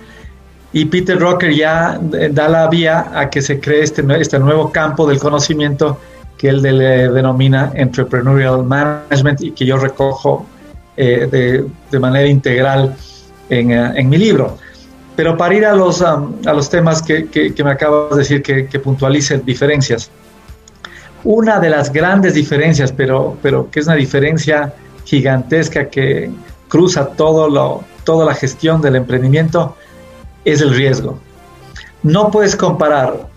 Y 0.74 0.86
Peter 0.86 1.20
Rocker 1.20 1.53
ya 1.53 2.00
eh, 2.13 2.29
da 2.31 2.48
la 2.48 2.67
vía 2.67 3.12
a 3.13 3.29
que 3.29 3.41
se 3.41 3.60
cree 3.60 3.84
este, 3.84 4.03
este 4.20 4.39
nuevo 4.39 4.72
campo 4.72 5.05
del 5.08 5.20
conocimiento 5.20 5.98
que 6.41 6.50
él 6.50 6.63
le 6.63 7.07
denomina 7.10 7.71
Entrepreneurial 7.75 8.63
Management 8.63 9.41
y 9.41 9.51
que 9.51 9.63
yo 9.63 9.77
recojo 9.77 10.48
eh, 10.98 11.69
de, 11.91 12.00
manera 12.00 12.27
integral 12.27 12.95
en, 13.48 13.69
eh, 13.69 13.91
en, 13.95 14.10
mi 14.10 14.17
libro. 14.17 14.57
Pero 15.15 15.38
para 15.38 15.53
ir 15.53 15.67
a 15.67 15.75
los, 15.75 16.01
um, 16.01 16.33
a 16.43 16.53
los 16.53 16.67
temas 16.67 17.03
que, 17.03 17.29
que, 17.29 17.63
me 17.63 17.69
acabas 17.69 18.10
de 18.10 18.17
decir 18.17 18.41
que, 18.41 18.65
que 18.65 18.79
puntualicen 18.79 19.45
diferencias. 19.45 20.10
Una 21.24 21.60
de 21.60 21.69
las 21.69 21.93
grandes 21.93 22.33
diferencias, 22.33 22.91
pero, 22.91 23.38
pero 23.43 23.69
que 23.69 23.81
es 23.81 23.86
una 23.86 23.95
diferencia 23.95 24.74
gigantesca 25.05 25.89
que 25.89 26.31
cruza 26.67 27.10
todo 27.10 27.50
lo, 27.50 27.83
toda 28.03 28.25
la 28.25 28.33
gestión 28.33 28.81
del 28.81 28.95
emprendimiento, 28.95 29.75
es 30.43 30.60
el 30.62 30.74
riesgo. 30.74 31.19
No 32.01 32.31
puedes 32.31 32.55
comparar 32.55 33.27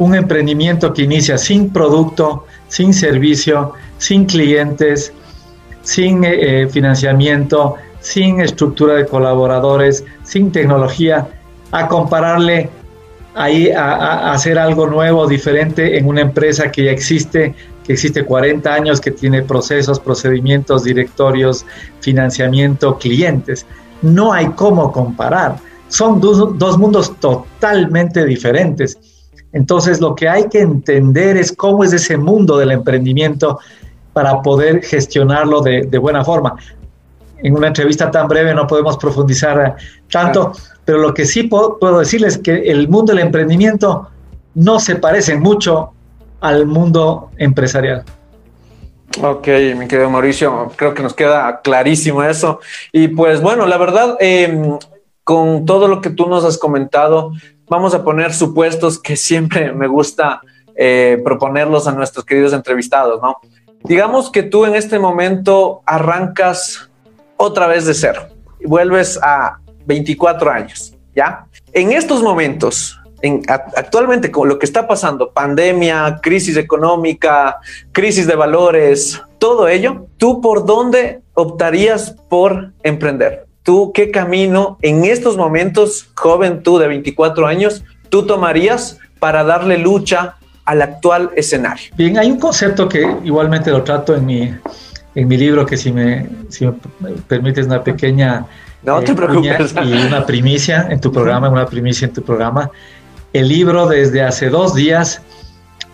un 0.00 0.14
emprendimiento 0.14 0.94
que 0.94 1.02
inicia 1.02 1.36
sin 1.36 1.70
producto, 1.70 2.46
sin 2.68 2.94
servicio, 2.94 3.74
sin 3.98 4.24
clientes, 4.24 5.12
sin 5.82 6.24
eh, 6.24 6.62
eh, 6.62 6.68
financiamiento, 6.68 7.74
sin 8.00 8.40
estructura 8.40 8.94
de 8.94 9.06
colaboradores, 9.06 10.02
sin 10.24 10.50
tecnología, 10.52 11.28
a 11.70 11.86
compararle 11.86 12.70
ahí 13.34 13.70
a, 13.70 14.32
hacer 14.32 14.58
algo 14.58 14.86
nuevo, 14.86 15.26
diferente 15.26 15.98
en 15.98 16.08
una 16.08 16.22
empresa 16.22 16.72
que 16.72 16.84
ya 16.84 16.92
existe, 16.92 17.54
que 17.84 17.92
existe 17.92 18.24
40 18.24 18.72
años, 18.72 19.02
que 19.02 19.10
tiene 19.10 19.42
procesos, 19.42 20.00
procedimientos, 20.00 20.82
directorios, 20.82 21.66
financiamiento, 22.00 22.96
clientes. 22.96 23.66
No 24.00 24.32
hay 24.32 24.46
cómo 24.56 24.92
comparar. 24.92 25.56
Son 25.88 26.22
dos 26.22 26.78
mundos 26.78 27.14
totalmente 27.20 28.24
diferentes. 28.24 28.98
Entonces, 29.52 30.00
lo 30.00 30.14
que 30.14 30.28
hay 30.28 30.48
que 30.48 30.60
entender 30.60 31.36
es 31.36 31.52
cómo 31.52 31.82
es 31.84 31.92
ese 31.92 32.16
mundo 32.16 32.56
del 32.56 32.70
emprendimiento 32.70 33.58
para 34.12 34.42
poder 34.42 34.82
gestionarlo 34.82 35.60
de, 35.60 35.98
buena 35.98 36.24
forma. 36.24 36.56
En 37.42 37.56
una 37.56 37.68
entrevista 37.68 38.10
tan 38.10 38.28
breve 38.28 38.54
no 38.54 38.66
podemos 38.66 38.96
profundizar 38.98 39.60
eh, 39.60 39.82
tanto, 40.10 40.52
pero 40.84 40.98
lo 40.98 41.14
que 41.14 41.24
sí 41.24 41.44
puedo, 41.44 41.98
decirles 41.98 42.36
es 42.36 42.42
que 42.42 42.70
el 42.70 42.88
mundo 42.88 43.12
del 43.12 43.24
emprendimiento 43.24 44.08
no 44.54 44.78
se 44.78 44.96
parece 44.96 45.36
mucho 45.36 45.92
al 46.40 46.66
mundo 46.66 47.30
empresarial. 47.38 48.04
Ok, 49.22 49.48
mi 49.76 49.88
querido 49.88 50.10
Mauricio, 50.10 50.70
creo 50.76 50.94
que 50.94 51.02
nos 51.02 51.14
queda 51.14 51.60
clarísimo 51.62 52.22
eso. 52.22 52.60
Y 52.92 53.08
pues 53.08 53.40
bueno, 53.40 53.66
la 53.66 53.76
verdad, 53.76 54.16
em, 54.20 54.78
con 55.24 55.64
todo 55.66 55.88
lo 55.88 56.00
que 56.00 56.10
tú 56.10 56.28
nos 56.28 56.44
has 56.44 56.58
comentado, 56.58 57.32
vamos 57.70 57.94
a 57.94 58.02
poner 58.02 58.34
supuestos 58.34 58.98
que 58.98 59.16
siempre 59.16 59.72
me 59.72 59.86
gusta 59.86 60.42
eh, 60.74 61.18
proponerlos 61.24 61.86
a 61.86 61.92
nuestros 61.92 62.24
queridos 62.26 62.52
entrevistados, 62.52 63.22
¿no? 63.22 63.38
Digamos 63.84 64.30
que 64.30 64.42
tú 64.42 64.66
en 64.66 64.74
este 64.74 64.98
momento 64.98 65.80
arrancas 65.86 66.90
otra 67.36 67.68
vez 67.68 67.86
de 67.86 67.94
cero 67.94 68.26
y 68.58 68.66
vuelves 68.66 69.18
a 69.22 69.58
24 69.86 70.50
años, 70.50 70.94
¿ya? 71.14 71.46
En 71.72 71.92
estos 71.92 72.22
momentos, 72.22 73.00
en, 73.22 73.42
actualmente 73.48 74.32
con 74.32 74.48
lo 74.48 74.58
que 74.58 74.66
está 74.66 74.88
pasando, 74.88 75.32
pandemia, 75.32 76.18
crisis 76.20 76.56
económica, 76.56 77.58
crisis 77.92 78.26
de 78.26 78.34
valores, 78.34 79.22
todo 79.38 79.68
ello, 79.68 80.06
¿tú 80.18 80.40
por 80.40 80.66
dónde 80.66 81.22
optarías 81.34 82.16
por 82.28 82.72
emprender? 82.82 83.46
Tú 83.62 83.92
qué 83.94 84.10
camino 84.10 84.78
en 84.82 85.04
estos 85.04 85.36
momentos, 85.36 86.08
joven 86.14 86.62
tú 86.62 86.78
de 86.78 86.88
24 86.88 87.46
años, 87.46 87.84
tú 88.08 88.26
tomarías 88.26 88.98
para 89.18 89.44
darle 89.44 89.78
lucha 89.78 90.36
al 90.64 90.82
actual 90.82 91.30
escenario? 91.36 91.92
Bien, 91.96 92.18
hay 92.18 92.30
un 92.30 92.38
concepto 92.38 92.88
que 92.88 93.00
igualmente 93.24 93.70
lo 93.70 93.82
trato 93.82 94.14
en 94.14 94.26
mi, 94.26 94.54
en 95.14 95.28
mi 95.28 95.36
libro, 95.36 95.66
que 95.66 95.76
si 95.76 95.92
me, 95.92 96.28
si 96.48 96.66
me 96.66 97.12
permites 97.26 97.66
una 97.66 97.82
pequeña... 97.82 98.46
No 98.82 99.00
te 99.00 99.12
eh, 99.12 99.14
preocupes. 99.14 99.74
Y 99.84 99.92
una 100.06 100.24
primicia 100.24 100.86
en 100.88 101.00
tu 101.00 101.12
programa, 101.12 101.48
una 101.48 101.66
primicia 101.66 102.06
en 102.06 102.14
tu 102.14 102.22
programa. 102.22 102.70
El 103.32 103.48
libro 103.48 103.86
desde 103.86 104.22
hace 104.22 104.48
dos 104.48 104.74
días 104.74 105.22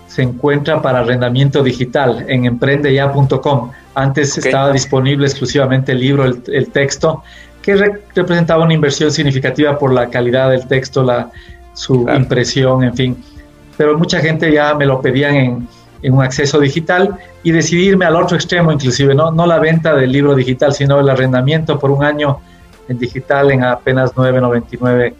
se 0.08 0.23
encuentra 0.23 0.80
para 0.80 1.00
arrendamiento 1.00 1.62
digital 1.62 2.25
en 2.28 2.46
emprendeya.com. 2.46 3.70
Antes 3.94 4.38
estaba 4.38 4.73
disponible 4.73 5.26
exclusivamente 5.26 5.92
el 5.92 6.00
libro, 6.00 6.25
el, 6.25 6.42
el 6.49 6.68
texto 6.68 7.23
que 7.66 8.00
representaba 8.14 8.62
una 8.62 8.75
inversión 8.75 9.11
significativa 9.11 9.76
por 9.76 9.92
la 9.92 10.08
calidad 10.08 10.50
del 10.50 10.68
texto, 10.68 11.02
la, 11.02 11.32
su 11.75 12.06
impresión, 12.08 12.85
en 12.85 12.94
fin. 12.94 13.25
Pero 13.76 13.99
mucha 13.99 14.20
gente 14.20 14.52
ya 14.52 14.73
me 14.75 14.87
lo 14.87 15.00
pedían 15.00 15.35
en, 15.35 15.68
en 16.00 16.12
un 16.14 16.23
acceso 16.23 16.61
digital 16.61 17.18
y 17.42 17.50
decidirme 17.50 18.04
al 18.04 18.14
otro 18.14 18.37
extremo 18.37 18.70
inclusive, 18.70 19.16
no, 19.16 19.32
no 19.32 19.46
la 19.46 19.58
venta 19.58 19.96
del 19.96 20.12
libro 20.12 20.37
digital, 20.37 20.73
sino 20.73 21.00
el 21.00 21.08
arrendamiento 21.08 21.76
por 21.76 21.90
un 21.90 22.04
año 22.04 22.38
en 22.88 22.99
digital 22.99 23.50
en 23.50 23.64
apenas 23.64 24.14
9.99 24.14 25.14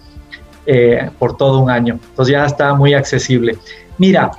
eh, 0.67 1.11
por 1.19 1.37
todo 1.37 1.59
un 1.59 1.69
año. 1.69 1.99
Entonces 2.11 2.33
ya 2.33 2.47
está 2.47 2.75
muy 2.75 2.95
accesible. 2.95 3.59
Mira, 3.99 4.31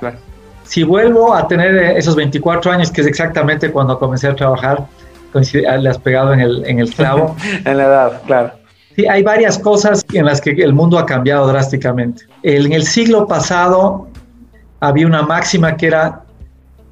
si 0.64 0.82
vuelvo 0.82 1.34
a 1.34 1.46
tener 1.46 1.74
esos 1.98 2.16
24 2.16 2.72
años, 2.72 2.90
que 2.90 3.02
es 3.02 3.06
exactamente 3.06 3.70
cuando 3.70 3.98
comencé 3.98 4.28
a 4.28 4.34
trabajar, 4.34 4.86
le 5.34 5.88
has 5.88 5.98
pegado 5.98 6.32
en 6.32 6.40
el, 6.40 6.64
en 6.66 6.78
el 6.78 6.92
clavo. 6.92 7.36
en 7.64 7.76
la 7.76 7.84
edad, 7.84 8.22
claro. 8.26 8.52
Sí, 8.96 9.06
hay 9.06 9.22
varias 9.22 9.58
cosas 9.58 10.04
en 10.12 10.26
las 10.26 10.40
que 10.40 10.50
el 10.50 10.72
mundo 10.72 10.98
ha 10.98 11.06
cambiado 11.06 11.46
drásticamente. 11.46 12.24
En 12.42 12.72
el 12.72 12.84
siglo 12.84 13.26
pasado 13.26 14.08
había 14.80 15.06
una 15.06 15.22
máxima 15.22 15.76
que 15.76 15.86
era, 15.86 16.22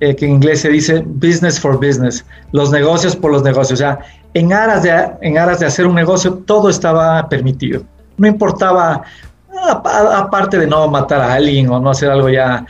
eh, 0.01 0.15
que 0.15 0.25
en 0.25 0.33
inglés 0.33 0.61
se 0.61 0.69
dice 0.69 1.03
business 1.05 1.59
for 1.59 1.77
business, 1.77 2.25
los 2.53 2.71
negocios 2.71 3.17
por 3.17 3.33
los 3.33 3.43
negocios. 3.43 3.81
O 3.81 3.83
sea, 3.83 3.99
en 4.35 4.53
aras, 4.53 4.83
de, 4.83 5.09
en 5.23 5.39
aras 5.39 5.61
de 5.61 5.67
hacer 5.67 5.87
un 5.87 5.95
negocio, 5.95 6.35
todo 6.47 6.69
estaba 6.69 7.29
permitido. 7.29 7.83
No 8.19 8.27
importaba, 8.29 9.03
aparte 10.15 10.59
de 10.59 10.67
no 10.67 10.87
matar 10.89 11.21
a 11.21 11.35
alguien 11.35 11.69
o 11.71 11.81
no 11.81 11.91
hacer 11.91 12.11
algo 12.11 12.29
ya 12.29 12.65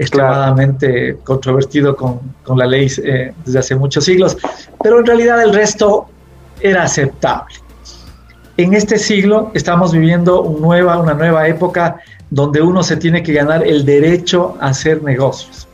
extremadamente 0.00 1.18
controvertido 1.24 1.94
con, 1.94 2.20
con, 2.42 2.58
la 2.58 2.64
ley 2.64 2.90
eh, 3.04 3.34
desde 3.44 3.58
hace 3.58 3.74
muchos 3.74 4.02
siglos, 4.06 4.38
pero 4.82 5.00
en 5.00 5.04
realidad 5.04 5.42
el 5.42 5.52
resto 5.52 6.08
era 6.58 6.84
aceptable. 6.84 7.54
En 8.56 8.72
este 8.72 8.98
siglo 8.98 9.50
estamos 9.52 9.92
viviendo 9.92 10.40
una 10.40 11.12
nueva 11.12 11.46
época 11.46 12.00
donde 12.30 12.62
uno 12.62 12.82
se 12.82 12.96
tiene 12.96 13.22
que 13.22 13.34
ganar 13.34 13.66
el 13.66 13.84
derecho 13.84 14.56
a 14.58 14.68
hacer 14.68 15.02
negocios. 15.02 15.68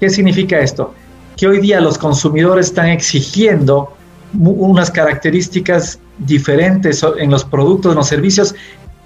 ¿Qué 0.00 0.10
significa 0.10 0.58
esto? 0.58 0.92
Que 1.36 1.46
hoy 1.46 1.60
día 1.60 1.80
los 1.80 1.96
consumidores 1.96 2.66
están 2.66 2.88
exigiendo 2.88 3.92
unas 4.36 4.90
características 4.90 6.00
diferentes 6.18 7.04
en 7.18 7.30
los 7.30 7.44
productos, 7.44 7.92
en 7.92 7.98
los 7.98 8.08
servicios 8.08 8.52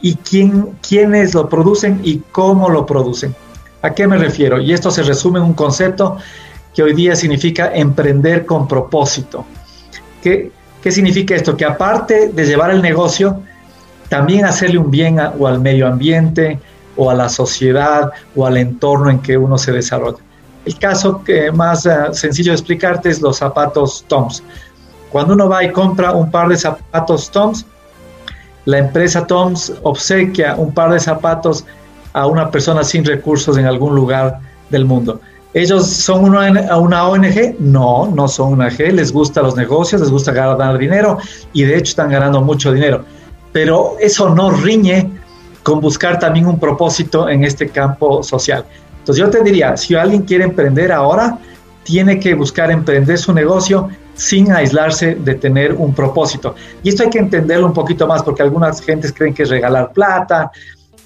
y 0.00 0.14
quién, 0.14 0.70
quiénes 0.86 1.34
lo 1.34 1.50
producen 1.50 2.00
y 2.02 2.22
cómo 2.32 2.70
lo 2.70 2.86
producen. 2.86 3.34
¿A 3.82 3.90
qué 3.90 4.06
me 4.06 4.18
refiero? 4.18 4.60
Y 4.60 4.72
esto 4.72 4.90
se 4.90 5.02
resume 5.02 5.38
en 5.38 5.44
un 5.44 5.54
concepto 5.54 6.16
que 6.74 6.82
hoy 6.82 6.94
día 6.94 7.14
significa 7.14 7.72
emprender 7.74 8.44
con 8.44 8.66
propósito. 8.66 9.44
¿Qué, 10.22 10.50
qué 10.82 10.90
significa 10.90 11.34
esto? 11.34 11.56
Que 11.56 11.64
aparte 11.64 12.28
de 12.28 12.46
llevar 12.46 12.70
el 12.70 12.82
negocio, 12.82 13.40
también 14.08 14.44
hacerle 14.44 14.78
un 14.78 14.90
bien 14.90 15.18
o 15.38 15.46
al 15.46 15.60
medio 15.60 15.86
ambiente, 15.86 16.58
o 16.96 17.10
a 17.10 17.14
la 17.14 17.28
sociedad, 17.28 18.10
o 18.34 18.44
al 18.44 18.56
entorno 18.56 19.10
en 19.10 19.20
que 19.20 19.38
uno 19.38 19.56
se 19.56 19.72
desarrolla. 19.72 20.18
El 20.64 20.78
caso 20.78 21.22
que 21.22 21.50
más 21.52 21.86
eh, 21.86 21.92
sencillo 22.12 22.50
de 22.50 22.56
explicarte 22.56 23.08
es 23.08 23.22
los 23.22 23.38
zapatos 23.38 24.04
Toms. 24.08 24.42
Cuando 25.10 25.34
uno 25.34 25.48
va 25.48 25.64
y 25.64 25.72
compra 25.72 26.12
un 26.12 26.30
par 26.30 26.48
de 26.48 26.56
zapatos 26.56 27.30
Toms, 27.30 27.64
la 28.64 28.78
empresa 28.78 29.26
Toms 29.26 29.72
obsequia 29.82 30.56
un 30.56 30.74
par 30.74 30.92
de 30.92 31.00
zapatos 31.00 31.64
a 32.18 32.26
una 32.26 32.50
persona 32.50 32.82
sin 32.84 33.04
recursos 33.04 33.56
en 33.58 33.66
algún 33.66 33.94
lugar 33.94 34.38
del 34.70 34.84
mundo. 34.84 35.20
¿Ellos 35.54 35.86
son 35.86 36.24
una, 36.24 36.76
una 36.76 37.08
ONG? 37.08 37.56
No, 37.58 38.10
no 38.14 38.28
son 38.28 38.52
una 38.52 38.66
ONG, 38.66 38.92
les 38.92 39.12
gustan 39.12 39.44
los 39.44 39.56
negocios, 39.56 40.00
les 40.00 40.10
gusta 40.10 40.32
ganar 40.32 40.76
dinero 40.78 41.18
y 41.52 41.62
de 41.62 41.76
hecho 41.76 41.90
están 41.90 42.10
ganando 42.10 42.42
mucho 42.42 42.72
dinero. 42.72 43.04
Pero 43.52 43.96
eso 44.00 44.28
no 44.34 44.50
riñe 44.50 45.10
con 45.62 45.80
buscar 45.80 46.18
también 46.18 46.46
un 46.46 46.58
propósito 46.58 47.28
en 47.28 47.44
este 47.44 47.68
campo 47.68 48.22
social. 48.22 48.64
Entonces 48.98 49.24
yo 49.24 49.30
te 49.30 49.42
diría, 49.42 49.76
si 49.76 49.94
alguien 49.94 50.22
quiere 50.22 50.44
emprender 50.44 50.92
ahora, 50.92 51.38
tiene 51.82 52.20
que 52.20 52.34
buscar 52.34 52.70
emprender 52.70 53.16
su 53.16 53.32
negocio 53.32 53.88
sin 54.14 54.52
aislarse 54.52 55.14
de 55.14 55.34
tener 55.34 55.72
un 55.72 55.94
propósito. 55.94 56.54
Y 56.82 56.90
esto 56.90 57.04
hay 57.04 57.10
que 57.10 57.18
entenderlo 57.18 57.66
un 57.66 57.72
poquito 57.72 58.06
más 58.06 58.22
porque 58.22 58.42
algunas 58.42 58.82
gentes 58.82 59.12
creen 59.12 59.32
que 59.32 59.44
es 59.44 59.48
regalar 59.48 59.92
plata, 59.92 60.50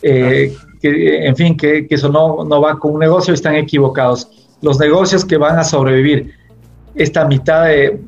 eh, 0.03 0.57
que, 0.83 1.27
en 1.27 1.37
fin, 1.37 1.57
que, 1.57 1.87
eso 1.89 2.09
no, 2.09 2.45
no, 2.45 2.61
va 2.61 2.79
con 2.79 2.95
un 2.95 3.01
negocio, 3.01 3.33
están 3.33 3.55
equivocados. 3.55 4.29
Los 4.61 4.79
negocios 4.79 5.25
que 5.25 5.37
van 5.37 5.59
a 5.59 5.65
sobrevivir 5.65 6.35
esta 6.95 7.25
mitad 7.25 7.67
de, 7.67 8.01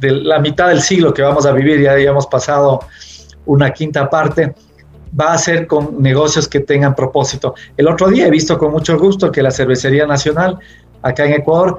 la 0.00 0.38
mitad 0.38 0.68
del 0.68 0.80
siglo 0.80 1.12
que 1.12 1.22
vamos 1.22 1.44
a 1.46 1.52
vivir, 1.52 1.80
ya 1.80 1.92
habíamos 1.92 2.26
pasado 2.26 2.80
una 3.46 3.70
quinta 3.70 4.08
parte, 4.08 4.54
va 5.18 5.32
a 5.32 5.38
ser 5.38 5.66
con 5.66 6.00
negocios 6.02 6.48
que 6.48 6.60
tengan 6.60 6.94
propósito. 6.94 7.54
El 7.76 7.88
otro 7.88 8.08
día 8.08 8.26
he 8.26 8.30
visto 8.30 8.58
con 8.58 8.72
mucho 8.72 8.98
gusto 8.98 9.30
que 9.30 9.42
la 9.42 9.50
Cervecería 9.50 10.06
Nacional 10.06 10.58
acá 11.02 11.26
en 11.26 11.34
Ecuador 11.34 11.78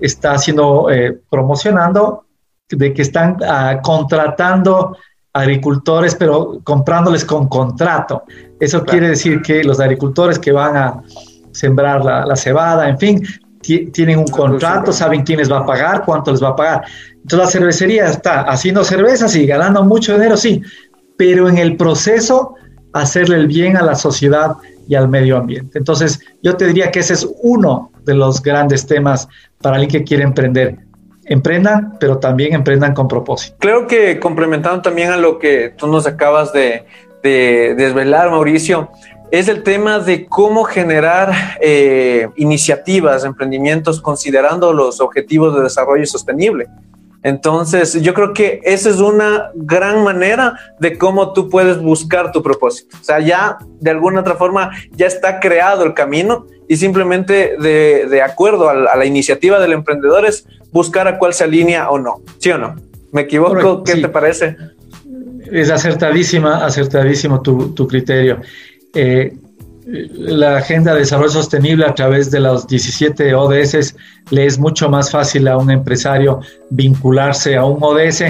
está 0.00 0.32
haciendo, 0.32 0.90
eh, 0.90 1.18
promocionando 1.30 2.24
de 2.70 2.94
que 2.94 3.02
están 3.02 3.36
ah, 3.46 3.80
contratando 3.82 4.96
agricultores, 5.32 6.14
pero 6.14 6.60
comprándoles 6.62 7.24
con 7.24 7.48
contrato. 7.48 8.24
Eso 8.60 8.84
quiere 8.84 9.08
decir 9.08 9.42
que 9.42 9.64
los 9.64 9.80
agricultores 9.80 10.38
que 10.38 10.52
van 10.52 10.76
a 10.76 11.02
sembrar 11.52 12.04
la, 12.04 12.36
cebada, 12.36 12.88
en 12.88 12.98
fin, 12.98 13.22
tienen 13.60 14.18
un 14.18 14.26
contrato, 14.26 14.92
saben 14.92 15.22
quién 15.22 15.38
les 15.38 15.50
va 15.50 15.58
a 15.58 15.66
pagar, 15.66 16.04
cuánto 16.04 16.32
les 16.32 16.42
va 16.42 16.48
a 16.48 16.56
pagar. 16.56 16.84
Entonces 17.14 17.38
la 17.38 17.46
cervecería 17.46 18.06
está 18.08 18.42
haciendo 18.42 18.84
cervezas 18.84 19.34
y 19.36 19.46
ganando 19.46 19.82
mucho 19.84 20.14
dinero, 20.14 20.36
sí, 20.36 20.62
pero 21.16 21.48
en 21.48 21.58
el 21.58 21.76
proceso 21.76 22.54
hacerle 22.92 23.36
el 23.36 23.46
bien 23.46 23.76
a 23.76 23.82
la 23.82 23.94
sociedad 23.94 24.56
y 24.88 24.94
al 24.94 25.08
medio 25.08 25.38
ambiente. 25.38 25.78
Entonces 25.78 26.20
yo 26.42 26.56
te 26.56 26.66
diría 26.66 26.90
que 26.90 27.00
ese 27.00 27.14
es 27.14 27.28
uno 27.42 27.90
de 28.04 28.14
los 28.14 28.42
grandes 28.42 28.86
temas 28.86 29.28
para 29.60 29.76
alguien 29.76 29.90
que 29.90 30.04
quiere 30.04 30.24
emprender 30.24 30.78
emprendan, 31.24 31.96
pero 31.98 32.18
también 32.18 32.54
emprendan 32.54 32.94
con 32.94 33.08
propósito. 33.08 33.56
Creo 33.58 33.86
que 33.86 34.18
complementando 34.18 34.82
también 34.82 35.10
a 35.10 35.16
lo 35.16 35.38
que 35.38 35.72
tú 35.76 35.86
nos 35.86 36.06
acabas 36.06 36.52
de, 36.52 36.84
desvelar, 37.22 38.30
Mauricio, 38.30 38.90
es 39.30 39.48
el 39.48 39.62
tema 39.62 40.00
de 40.00 40.26
cómo 40.26 40.64
generar 40.64 41.32
eh, 41.60 42.28
iniciativas, 42.36 43.24
emprendimientos 43.24 44.00
considerando 44.00 44.72
los 44.72 45.00
objetivos 45.00 45.54
de 45.54 45.62
desarrollo 45.62 46.04
sostenible. 46.04 46.66
Entonces, 47.22 48.00
yo 48.02 48.14
creo 48.14 48.32
que 48.32 48.60
esa 48.64 48.90
es 48.90 48.96
una 48.96 49.50
gran 49.54 50.02
manera 50.02 50.58
de 50.80 50.98
cómo 50.98 51.32
tú 51.32 51.48
puedes 51.48 51.80
buscar 51.80 52.32
tu 52.32 52.42
propósito. 52.42 52.96
O 53.00 53.04
sea, 53.04 53.20
ya 53.20 53.58
de 53.80 53.90
alguna 53.90 54.20
otra 54.20 54.34
forma 54.34 54.72
ya 54.90 55.06
está 55.06 55.38
creado 55.38 55.84
el 55.84 55.94
camino 55.94 56.46
y 56.68 56.76
simplemente 56.76 57.56
de, 57.58 58.22
acuerdo 58.22 58.68
a 58.68 58.96
la, 58.96 59.04
iniciativa 59.04 59.60
del 59.60 59.72
emprendedor 59.72 60.24
es 60.24 60.46
buscar 60.72 61.06
a 61.06 61.18
cuál 61.18 61.32
se 61.34 61.44
alinea 61.44 61.90
o 61.90 61.98
no. 61.98 62.22
¿Sí 62.38 62.50
o 62.50 62.58
no? 62.58 62.76
¿Me 63.12 63.22
equivoco? 63.22 63.84
¿Qué 63.84 63.96
te 63.96 64.08
parece? 64.08 64.56
Es 65.50 65.70
acertadísima, 65.70 66.64
acertadísimo 66.64 67.40
tu, 67.40 67.74
tu 67.74 67.86
criterio. 67.86 68.40
Eh, 68.94 69.32
la 69.92 70.56
Agenda 70.56 70.94
de 70.94 71.00
Desarrollo 71.00 71.30
Sostenible 71.30 71.84
a 71.84 71.94
través 71.94 72.30
de 72.30 72.40
los 72.40 72.66
17 72.66 73.34
ODS 73.34 73.94
le 74.30 74.46
es 74.46 74.58
mucho 74.58 74.88
más 74.88 75.10
fácil 75.10 75.46
a 75.48 75.58
un 75.58 75.70
empresario 75.70 76.40
vincularse 76.70 77.56
a 77.56 77.64
un 77.64 77.78
ODS 77.82 78.22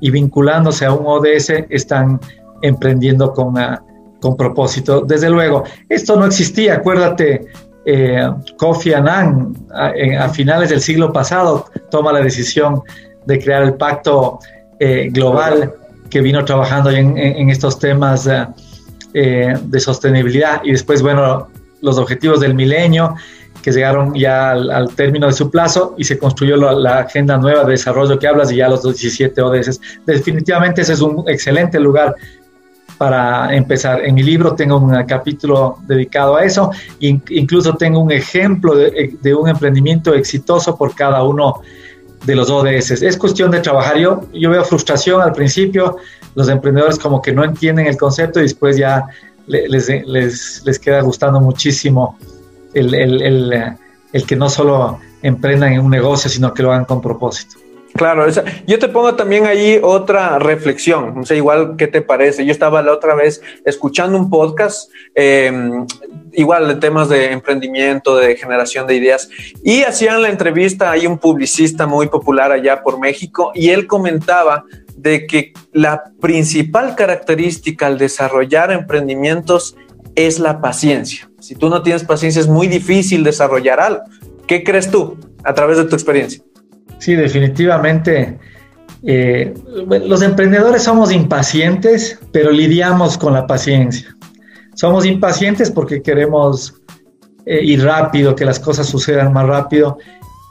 y 0.00 0.10
vinculándose 0.10 0.86
a 0.86 0.92
un 0.92 1.06
ODS 1.06 1.50
están 1.68 2.18
emprendiendo 2.62 3.32
con, 3.34 3.54
con 4.18 4.36
propósito. 4.36 5.02
Desde 5.02 5.28
luego, 5.28 5.64
esto 5.90 6.16
no 6.16 6.24
existía, 6.24 6.74
acuérdate, 6.74 7.48
eh, 7.84 8.30
Kofi 8.56 8.94
Annan 8.94 9.54
a, 9.72 10.28
finales 10.30 10.70
del 10.70 10.80
siglo 10.80 11.12
pasado 11.12 11.66
toma 11.90 12.12
la 12.12 12.20
decisión 12.20 12.82
de 13.26 13.38
crear 13.38 13.62
el 13.62 13.74
pacto 13.74 14.38
eh, 14.78 15.08
global 15.10 15.74
que 16.08 16.20
vino 16.20 16.44
trabajando 16.44 16.90
en, 16.90 17.50
estos 17.50 17.78
temas. 17.78 18.26
Ah, 18.26 18.54
eh, 19.14 19.54
de 19.62 19.80
sostenibilidad 19.80 20.62
y 20.64 20.72
después, 20.72 21.02
bueno, 21.02 21.48
los 21.80 21.98
objetivos 21.98 22.40
del 22.40 22.54
milenio 22.54 23.14
que 23.62 23.72
llegaron 23.72 24.14
ya 24.14 24.52
al, 24.52 24.88
término 24.94 25.26
de 25.26 25.32
su 25.32 25.50
plazo 25.50 25.94
y 25.98 26.04
se 26.04 26.18
construyó 26.18 26.56
la, 26.56 27.00
agenda 27.00 27.36
nueva 27.36 27.64
de 27.64 27.72
desarrollo 27.72 28.18
que 28.18 28.26
hablas 28.26 28.50
y 28.52 28.56
ya 28.56 28.68
los 28.68 28.82
17 28.82 29.40
ODS. 29.40 29.80
Definitivamente 30.06 30.82
ese 30.82 30.94
es 30.94 31.00
un 31.00 31.24
excelente 31.28 31.78
lugar 31.78 32.14
para 32.96 33.54
empezar. 33.54 34.04
En 34.04 34.14
mi 34.14 34.22
libro 34.22 34.54
tengo 34.54 34.78
un 34.78 35.04
capítulo 35.04 35.78
dedicado 35.86 36.36
a 36.36 36.44
eso, 36.44 36.70
incluso 36.98 37.74
tengo 37.76 37.98
un 37.98 38.12
ejemplo 38.12 38.74
de, 38.74 39.16
de, 39.20 39.34
un 39.34 39.48
emprendimiento 39.48 40.14
exitoso 40.14 40.76
por 40.76 40.94
cada 40.94 41.22
uno 41.22 41.62
de 42.24 42.34
los 42.34 42.50
ODS. 42.50 43.02
Es 43.02 43.16
cuestión 43.16 43.50
de 43.50 43.60
trabajar. 43.60 43.98
Yo, 43.98 44.20
yo 44.32 44.50
veo 44.50 44.64
frustración 44.64 45.20
al 45.20 45.32
principio, 45.32 45.96
los 46.34 46.48
emprendedores 46.48 46.98
como 46.98 47.20
que 47.20 47.32
no 47.32 47.44
entienden 47.44 47.86
el 47.86 47.96
concepto 47.96 48.40
y 48.40 48.42
después 48.42 48.76
ya 48.76 49.06
les, 49.46 49.88
les, 49.88 50.62
les 50.64 50.78
queda 50.78 51.00
gustando 51.00 51.40
muchísimo 51.40 52.18
el, 52.74 52.94
el, 52.94 53.22
el, 53.22 53.76
el, 54.12 54.26
que 54.26 54.36
no 54.36 54.48
solo 54.48 54.98
emprendan 55.22 55.72
en 55.72 55.80
un 55.80 55.90
negocio, 55.90 56.30
sino 56.30 56.54
que 56.54 56.62
lo 56.62 56.72
hagan 56.72 56.84
con 56.84 57.00
propósito. 57.00 57.59
Claro, 58.00 58.24
yo 58.66 58.78
te 58.78 58.88
pongo 58.88 59.14
también 59.14 59.44
ahí 59.44 59.78
otra 59.82 60.38
reflexión, 60.38 61.16
no 61.16 61.26
sé, 61.26 61.36
igual, 61.36 61.74
¿qué 61.76 61.86
te 61.86 62.00
parece? 62.00 62.46
Yo 62.46 62.50
estaba 62.50 62.80
la 62.80 62.94
otra 62.94 63.14
vez 63.14 63.42
escuchando 63.66 64.16
un 64.16 64.30
podcast, 64.30 64.90
em, 65.14 65.84
igual 66.32 66.66
de 66.66 66.76
temas 66.76 67.10
de 67.10 67.30
emprendimiento, 67.30 68.16
de 68.16 68.36
generación 68.36 68.86
de 68.86 68.94
ideas, 68.94 69.28
y 69.62 69.82
hacían 69.82 70.22
la 70.22 70.30
entrevista, 70.30 70.90
hay 70.90 71.06
un 71.06 71.18
publicista 71.18 71.86
muy 71.86 72.08
popular 72.08 72.52
allá 72.52 72.82
por 72.82 72.98
México, 72.98 73.52
y 73.54 73.68
él 73.68 73.86
comentaba 73.86 74.64
de 74.96 75.26
que 75.26 75.52
la 75.74 76.02
principal 76.22 76.96
característica 76.96 77.86
al 77.86 77.98
desarrollar 77.98 78.72
emprendimientos 78.72 79.76
es 80.14 80.38
la 80.38 80.62
paciencia. 80.62 81.30
Si 81.38 81.54
tú 81.54 81.68
no 81.68 81.82
tienes 81.82 82.04
paciencia 82.04 82.40
es 82.40 82.48
muy 82.48 82.66
difícil 82.66 83.22
desarrollar 83.24 83.78
algo. 83.78 84.04
¿Qué 84.46 84.64
crees 84.64 84.90
tú 84.90 85.18
a 85.44 85.52
través 85.52 85.76
de 85.76 85.84
tu 85.84 85.94
experiencia? 85.94 86.42
Sí, 87.00 87.16
definitivamente. 87.16 88.38
Eh, 89.02 89.54
los 89.88 90.20
emprendedores 90.20 90.82
somos 90.82 91.10
impacientes, 91.10 92.20
pero 92.30 92.52
lidiamos 92.52 93.16
con 93.16 93.32
la 93.32 93.46
paciencia. 93.46 94.14
Somos 94.74 95.06
impacientes 95.06 95.70
porque 95.70 96.02
queremos 96.02 96.74
eh, 97.46 97.60
ir 97.64 97.82
rápido, 97.82 98.36
que 98.36 98.44
las 98.44 98.60
cosas 98.60 98.86
sucedan 98.86 99.32
más 99.32 99.46
rápido, 99.46 99.96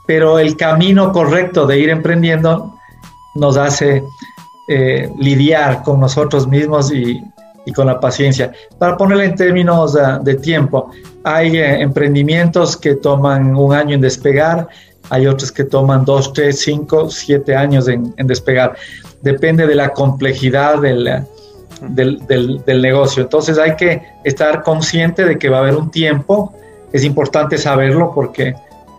pero 0.08 0.40
el 0.40 0.58
camino 0.58 1.12
correcto 1.12 1.68
de 1.68 1.80
ir 1.80 1.90
emprendiendo 1.90 2.76
nos 3.36 3.56
hace 3.56 4.04
eh, 4.68 5.08
lidiar 5.20 5.84
con 5.84 6.00
nosotros 6.00 6.48
mismos 6.48 6.92
y, 6.92 7.22
con 7.76 7.86
la 7.86 8.00
paciencia. 8.00 8.52
Para 8.80 8.98
ponerlo 8.98 9.22
en 9.22 9.36
términos 9.36 9.96
de 10.24 10.36
tiempo, 10.38 10.90
hay 11.24 11.56
emprendimientos 11.56 12.76
que 12.76 12.96
toman 12.96 13.56
un 13.56 13.76
año 13.76 13.94
en 13.94 14.02
despegar, 14.02 14.68
hay 15.10 15.28
otros 15.28 15.52
que 15.52 15.64
toman 15.64 16.06
dos, 16.06 16.34
tres, 16.34 16.62
cinco, 16.62 17.10
siete 17.10 17.56
años 17.56 17.88
en, 17.88 18.14
despegar. 18.18 18.76
Depende 19.22 19.66
de 19.66 19.76
la 19.76 19.90
complejidad 19.90 20.82
del, 20.82 21.26
del, 21.82 22.82
negocio. 22.82 23.24
Entonces 23.24 23.58
hay 23.58 23.76
que 23.76 24.04
estar 24.24 24.64
consciente 24.64 25.26
de 25.26 25.38
que 25.38 25.50
va 25.50 25.58
a 25.58 25.60
haber 25.62 25.76
un 25.76 25.90
tiempo. 25.90 26.54
Es 26.94 27.04
importante 27.04 27.58
saberlo 27.58 28.12
porque 28.14 28.54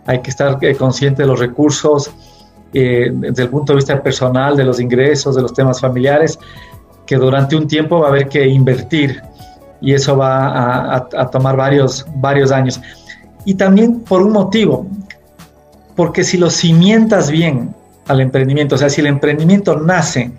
hay 0.05 0.19
que 0.19 0.29
estar 0.29 0.57
eh, 0.61 0.75
consciente 0.75 1.23
de 1.23 1.27
los 1.27 1.39
recursos 1.39 2.11
eh, 2.73 3.11
desde 3.13 3.43
el 3.43 3.49
punto 3.49 3.73
de 3.73 3.77
vista 3.77 4.01
personal, 4.01 4.55
de 4.55 4.63
los 4.63 4.79
ingresos, 4.79 5.35
de 5.35 5.41
los 5.41 5.53
temas 5.53 5.79
familiares, 5.79 6.37
que 7.05 7.15
durante 7.15 7.55
un 7.55 7.67
tiempo 7.67 7.99
va 7.99 8.07
a 8.07 8.09
haber 8.09 8.27
que 8.27 8.45
invertir 8.47 9.21
y 9.81 9.93
eso 9.93 10.15
va 10.15 10.95
a, 10.95 11.07
a 11.17 11.29
tomar 11.29 11.55
varios, 11.55 12.05
varios 12.15 12.51
años. 12.51 12.79
Y 13.45 13.55
también 13.55 14.01
por 14.01 14.21
un 14.21 14.31
motivo, 14.31 14.85
porque 15.95 16.23
si 16.23 16.37
lo 16.37 16.49
cimientas 16.49 17.29
bien 17.29 17.73
al 18.07 18.21
emprendimiento, 18.21 18.75
o 18.75 18.77
sea, 18.77 18.89
si 18.89 19.01
el 19.01 19.07
emprendimiento 19.07 19.77
nace 19.77 20.31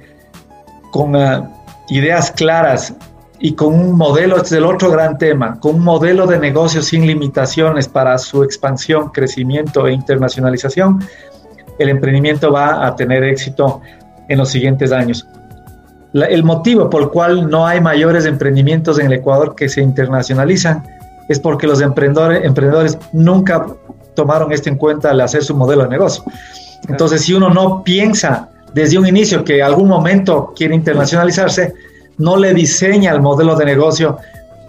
con 0.90 1.16
ah, 1.16 1.50
ideas 1.88 2.30
claras 2.30 2.94
y 3.38 3.54
con 3.54 3.74
un 3.74 3.96
modelo, 3.96 4.36
este 4.36 4.46
es 4.48 4.52
el 4.52 4.64
otro 4.64 4.90
gran 4.90 5.18
tema, 5.18 5.58
con 5.58 5.76
un 5.76 5.84
modelo 5.84 6.26
de 6.26 6.38
negocio 6.38 6.80
sin 6.80 7.06
limitaciones 7.06 7.88
para 7.88 8.16
su 8.18 8.44
expansión, 8.44 9.10
crecimiento 9.10 9.86
e 9.86 9.92
internacionalización, 9.92 11.02
el 11.78 11.88
emprendimiento 11.88 12.52
va 12.52 12.86
a 12.86 12.94
tener 12.94 13.24
éxito 13.24 13.80
en 14.28 14.38
los 14.38 14.50
siguientes 14.50 14.92
años. 14.92 15.26
el 16.14 16.44
motivo 16.44 16.90
por 16.90 17.02
el 17.02 17.08
cual 17.08 17.48
no 17.48 17.66
hay 17.66 17.80
mayores 17.80 18.26
emprendimientos 18.26 18.98
en 18.98 19.06
el 19.06 19.14
Ecuador 19.14 19.54
que 19.56 19.68
se 19.68 19.80
internacionalizan 19.80 20.84
es 21.28 21.40
porque 21.40 21.66
los 21.66 21.80
emprendedores, 21.80 22.44
emprendedores 22.44 22.98
nunca 23.12 23.66
tomaron 24.14 24.52
esto 24.52 24.68
en 24.68 24.76
cuenta 24.76 25.10
al 25.10 25.20
hacer 25.20 25.42
su 25.42 25.54
modelo 25.54 25.84
de 25.84 25.90
negocio. 25.90 26.24
Entonces, 26.88 27.22
si 27.22 27.34
uno 27.34 27.50
no 27.50 27.82
piensa 27.84 28.48
desde 28.74 28.98
un 28.98 29.06
inicio 29.06 29.44
que 29.44 29.62
algún 29.62 29.88
momento 29.88 30.52
quiere 30.56 30.74
internacionalizarse, 30.74 31.74
no 32.18 32.36
le 32.36 32.54
diseña 32.54 33.12
el 33.12 33.20
modelo 33.20 33.56
de 33.56 33.64
negocio 33.64 34.18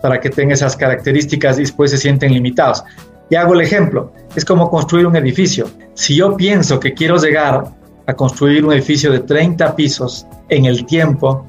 para 0.02 0.20
que 0.20 0.30
tenga 0.30 0.54
esas 0.54 0.76
características 0.76 1.58
y 1.58 1.62
después 1.62 1.92
se 1.92 1.98
sienten 1.98 2.34
limitados. 2.34 2.84
Y 3.30 3.36
hago 3.36 3.54
el 3.54 3.62
ejemplo, 3.62 4.12
es 4.36 4.44
como 4.44 4.70
construir 4.70 5.08
un 5.08 5.16
edificio. 5.16 5.68
Si 5.94 6.16
yo 6.16 6.36
pienso 6.36 6.80
que 6.80 6.94
quiero 6.94 7.18
llegar 7.18 7.66
a 8.06 8.14
construir 8.14 8.66
un 8.66 8.74
edificio 8.74 9.12
de 9.12 9.20
30 9.20 9.76
pisos 9.76 10.28
en 10.50 10.66
el 10.66 10.86
tiempo, 10.86 11.46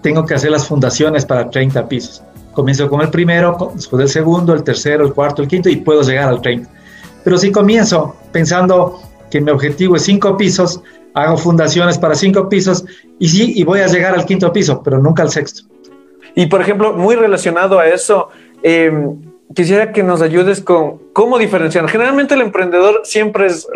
tengo 0.00 0.24
que 0.24 0.34
hacer 0.34 0.50
las 0.50 0.66
fundaciones 0.66 1.24
para 1.26 1.50
30 1.50 1.86
pisos. 1.88 2.22
Comienzo 2.52 2.88
con 2.88 3.02
el 3.02 3.10
primero, 3.10 3.72
después 3.74 4.02
el 4.02 4.08
segundo, 4.08 4.54
el 4.54 4.62
tercero, 4.64 5.04
el 5.04 5.12
cuarto, 5.12 5.42
el 5.42 5.48
quinto 5.48 5.68
y 5.68 5.76
puedo 5.76 6.02
llegar 6.02 6.28
al 6.28 6.40
30. 6.40 6.68
Pero 7.28 7.36
si 7.36 7.52
comienzo 7.52 8.16
pensando 8.32 9.02
que 9.30 9.38
mi 9.38 9.50
objetivo 9.50 9.96
es 9.96 10.02
cinco 10.04 10.38
pisos, 10.38 10.82
hago 11.12 11.36
fundaciones 11.36 11.98
para 11.98 12.14
cinco 12.14 12.48
pisos 12.48 12.86
y 13.18 13.28
sí, 13.28 13.52
y 13.54 13.64
voy 13.64 13.80
a 13.80 13.86
llegar 13.86 14.14
al 14.14 14.24
quinto 14.24 14.50
piso, 14.50 14.82
pero 14.82 14.98
nunca 14.98 15.24
al 15.24 15.28
sexto. 15.28 15.64
Y 16.34 16.46
por 16.46 16.62
ejemplo, 16.62 16.94
muy 16.94 17.16
relacionado 17.16 17.78
a 17.78 17.86
eso, 17.86 18.30
em, 18.62 19.20
quisiera 19.54 19.92
que 19.92 20.02
nos 20.02 20.22
ayudes 20.22 20.62
con 20.62 21.12
cómo 21.12 21.36
diferenciar. 21.36 21.86
Generalmente 21.86 22.32
el 22.32 22.40
emprendedor 22.40 23.02
siempre 23.04 23.48
es 23.48 23.68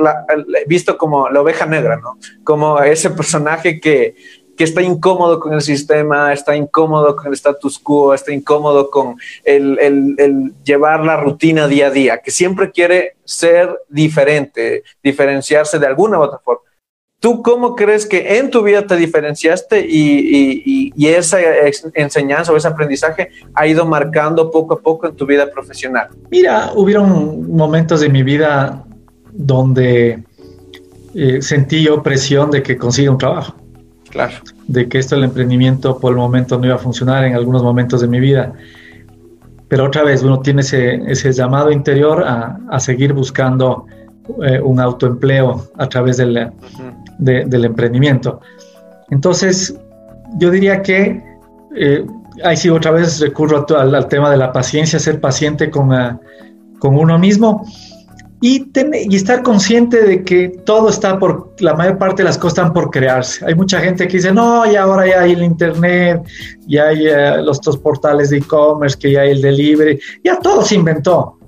visto 0.67 0.97
como 0.97 1.29
la 1.29 1.43
oveja 1.43 1.67
negra, 1.67 1.99
¿no? 1.99 2.17
Como 2.45 2.81
ese 2.81 3.11
personaje 3.11 3.81
que 3.81 4.15
que 4.63 4.67
está 4.67 4.81
incómodo 4.81 5.41
con 5.41 5.55
el 5.55 5.61
sistema, 5.61 6.33
está 6.33 6.55
incómodo 6.55 7.17
con 7.17 7.27
el 7.27 7.33
status 7.33 7.81
quo, 7.81 8.15
está 8.15 8.33
incómodo 8.33 8.91
con 8.91 9.17
el, 9.43 10.55
llevar 10.63 11.05
la 11.05 11.17
rutina 11.17 11.67
día 11.67 11.89
a 11.89 11.91
día, 11.91 12.19
que 12.19 12.31
siempre 12.31 12.71
quiere 12.71 13.17
ser 13.25 13.77
diferente, 13.89 14.85
diferenciarse 15.03 15.81
de 15.81 15.87
alguna 15.89 16.21
u 16.21 16.23
otra 16.23 16.39
forma. 16.39 16.63
¿Tú 17.19 17.43
cómo 17.43 17.75
crees 17.75 18.07
que 18.07 18.39
en 18.39 18.51
tu 18.51 18.63
vida 18.63 18.87
te 18.87 18.95
diferenciaste 18.95 19.81
y, 19.81 20.93
y, 20.95 21.09
esa 21.09 21.41
enseñanza 21.95 22.53
o 22.53 22.57
ese 22.57 22.69
aprendizaje 22.69 23.31
ha 23.55 23.67
ido 23.67 23.85
marcando 23.85 24.49
poco 24.49 24.75
a 24.75 24.81
poco 24.81 25.09
en 25.09 25.17
tu 25.17 25.27
vida 25.27 25.51
profesional? 25.51 26.07
Mira, 26.31 26.71
hubieron 26.77 27.51
momentos 27.51 28.01
de 28.01 28.09
mi 28.09 28.23
vida 28.23 28.85
donde 29.33 30.23
eh, 31.17 31.43
sentí 31.43 31.83
yo 31.83 32.01
presión 32.01 32.53
de 32.53 32.63
que 32.63 32.77
consiga 32.77 33.11
un 33.11 33.19
trabajo. 33.19 33.57
Claro. 34.13 34.35
De 34.69 34.89
que 34.89 34.99
esto 34.99 35.17
el 35.17 35.25
emprendimiento 35.25 35.99
por 35.99 36.13
el 36.13 36.19
momento 36.19 36.59
no 36.59 36.67
iba 36.67 36.77
a 36.77 36.79
funcionar 36.79 37.25
en 37.25 37.35
algunos 37.35 37.63
momentos 37.63 38.03
de 38.03 38.09
mi 38.09 38.21
vida. 38.21 38.53
Pero 39.69 39.87
otra 39.87 40.05
vez 40.05 40.23
uno 40.23 40.41
tiene 40.41 40.61
ese, 40.61 40.97
ese 41.11 41.33
llamado 41.33 41.73
interior 41.73 42.23
a, 42.23 42.59
a 42.71 42.79
seguir 42.79 43.15
buscando 43.15 43.87
eh, 44.43 44.61
un 44.61 44.79
autoempleo 44.79 45.67
a 45.79 45.89
través 45.89 46.19
del, 46.19 46.53
del 47.19 47.65
emprendimiento. 47.65 48.41
Entonces, 49.11 49.75
yo 50.39 50.51
diría 50.51 50.83
que 50.83 51.23
eh, 51.75 52.07
ahí 52.45 52.57
sí 52.57 52.69
otra 52.69 52.91
vez 52.91 53.19
recurro 53.21 53.67
al, 53.77 53.95
al, 53.95 54.09
tema 54.09 54.31
de 54.31 54.37
la 54.37 54.53
paciencia, 54.53 54.99
ser 54.99 55.21
paciente 55.21 55.71
con, 55.71 55.91
uh, 55.91 56.19
con 56.79 56.97
uno 56.99 57.19
mismo 57.19 57.67
y, 58.43 58.69
y, 59.09 59.17
estar 59.17 59.45
consciente 59.45 60.03
de 60.03 60.25
que 60.25 60.49
todo 60.67 60.89
está 60.89 61.17
por, 61.17 61.55
la 61.61 61.75
mayor 61.75 61.97
parte 61.97 62.23
de 62.23 62.25
las 62.25 62.37
cosas 62.37 62.59
están 62.59 62.73
por 62.73 62.91
crearse. 62.91 63.47
Hay 63.47 63.55
mucha 63.55 63.81
gente 63.81 64.09
que 64.09 64.17
dice, 64.17 64.33
no, 64.33 64.71
y 64.71 64.75
ahora 64.75 65.07
ya 65.07 65.21
hay 65.21 65.33
el 65.33 65.45
Internet, 65.45 66.23
ya 66.67 66.89
hay 66.89 67.07
eh, 67.07 67.41
los 67.41 67.61
dos 67.61 67.79
portales 67.79 68.31
de 68.31 68.39
e-commerce, 68.39 68.99
que 68.99 69.13
ya 69.13 69.21
hay 69.21 69.31
el 69.31 69.43
delivery, 69.43 70.01
ya 70.25 70.41
todo 70.41 70.65
se 70.65 70.75
inventó. 70.75 71.39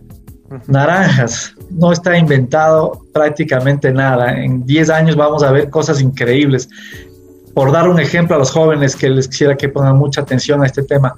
Naranjas, 0.69 1.53
no 1.69 1.91
está 1.91 2.17
inventado 2.17 3.05
prácticamente 3.13 3.91
nada. 3.91 4.41
En 4.41 4.65
10 4.65 4.91
años 4.91 5.17
vamos 5.17 5.43
a 5.43 5.51
ver 5.51 5.71
cosas 5.71 6.01
increíbles. 6.01 6.69
Por 7.55 7.73
dar 7.73 7.89
un 7.89 7.99
ejemplo 7.99 8.37
a 8.37 8.39
los 8.39 8.53
jóvenes 8.53 8.95
que 8.95 9.11
les 9.11 9.27
quisiera 9.27 9.57
que 9.57 9.69
pongan 9.69 9.97
mucha 9.97 10.21
atención 10.21 10.63
a 10.63 10.67
este 10.67 10.85
tema, 10.85 11.17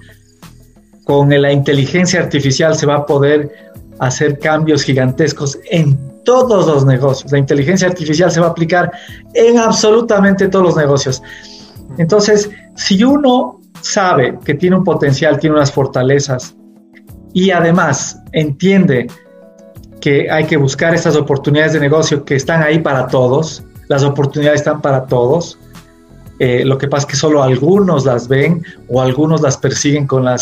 con 1.04 1.28
la 1.28 1.52
inteligencia 1.52 2.20
artificial 2.20 2.74
se 2.74 2.86
va 2.86 2.96
a 2.96 3.06
poder 3.06 3.52
hacer 3.98 4.38
cambios 4.38 4.82
gigantescos 4.82 5.58
en 5.70 6.22
todos 6.24 6.66
los 6.66 6.84
negocios. 6.84 7.32
La 7.32 7.38
inteligencia 7.38 7.88
artificial 7.88 8.30
se 8.30 8.40
va 8.40 8.48
a 8.48 8.50
aplicar 8.50 8.90
en 9.34 9.58
absolutamente 9.58 10.48
todos 10.48 10.64
los 10.64 10.76
negocios. 10.76 11.22
Entonces, 11.98 12.50
si 12.74 13.02
uno 13.04 13.60
sabe 13.80 14.38
que 14.44 14.54
tiene 14.54 14.76
un 14.76 14.84
potencial, 14.84 15.38
tiene 15.38 15.56
unas 15.56 15.72
fortalezas 15.72 16.54
y 17.32 17.50
además 17.50 18.18
entiende 18.32 19.06
que 20.00 20.30
hay 20.30 20.44
que 20.44 20.56
buscar 20.56 20.94
estas 20.94 21.16
oportunidades 21.16 21.72
de 21.72 21.80
negocio 21.80 22.24
que 22.24 22.36
están 22.36 22.62
ahí 22.62 22.80
para 22.80 23.06
todos, 23.06 23.64
las 23.88 24.02
oportunidades 24.02 24.60
están 24.60 24.80
para 24.80 25.06
todos, 25.06 25.58
eh, 26.38 26.64
lo 26.64 26.76
que 26.76 26.88
pasa 26.88 27.06
es 27.06 27.12
que 27.12 27.16
solo 27.16 27.42
algunos 27.42 28.04
las 28.04 28.28
ven 28.28 28.64
o 28.88 29.00
algunos 29.00 29.40
las 29.40 29.56
persiguen 29.56 30.06
con 30.06 30.24
la, 30.24 30.36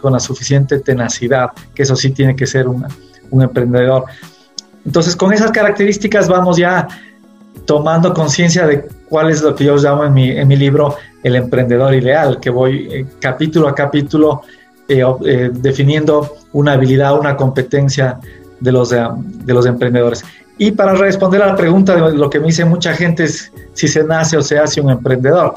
con 0.00 0.12
la 0.12 0.20
suficiente 0.20 0.78
tenacidad, 0.78 1.50
que 1.74 1.82
eso 1.82 1.96
sí 1.96 2.10
tiene 2.10 2.36
que 2.36 2.46
ser 2.46 2.68
un 2.68 3.42
emprendedor. 3.42 4.04
Entonces, 4.84 5.16
con 5.16 5.32
esas 5.32 5.50
características 5.50 6.28
vamos 6.28 6.56
ya 6.56 6.88
tomando 7.64 8.14
conciencia 8.14 8.66
de 8.66 8.88
cuál 9.08 9.30
es 9.30 9.42
lo 9.42 9.54
que 9.54 9.64
yo 9.64 9.76
llamo 9.76 10.04
en 10.04 10.14
mi, 10.14 10.30
en 10.30 10.48
mi 10.48 10.56
libro 10.56 10.96
el 11.22 11.36
emprendedor 11.36 11.94
ideal, 11.94 12.38
que 12.40 12.50
voy 12.50 12.88
eh, 12.90 13.06
capítulo 13.20 13.68
a 13.68 13.74
capítulo 13.74 14.42
eh, 14.88 15.50
definiendo 15.52 16.36
una 16.52 16.72
habilidad, 16.72 17.18
una 17.18 17.36
competencia 17.36 18.18
de 18.58 18.72
los, 18.72 18.90
de 18.90 19.54
los 19.54 19.66
emprendedores. 19.66 20.24
Y 20.60 20.72
para 20.72 20.92
responder 20.92 21.40
a 21.40 21.46
la 21.46 21.56
pregunta 21.56 21.94
de 21.94 22.12
lo 22.12 22.28
que 22.28 22.38
me 22.38 22.48
dice 22.48 22.66
mucha 22.66 22.92
gente 22.92 23.24
es 23.24 23.50
si 23.72 23.88
se 23.88 24.04
nace 24.04 24.36
o 24.36 24.42
se 24.42 24.58
hace 24.58 24.78
un 24.82 24.90
emprendedor. 24.90 25.54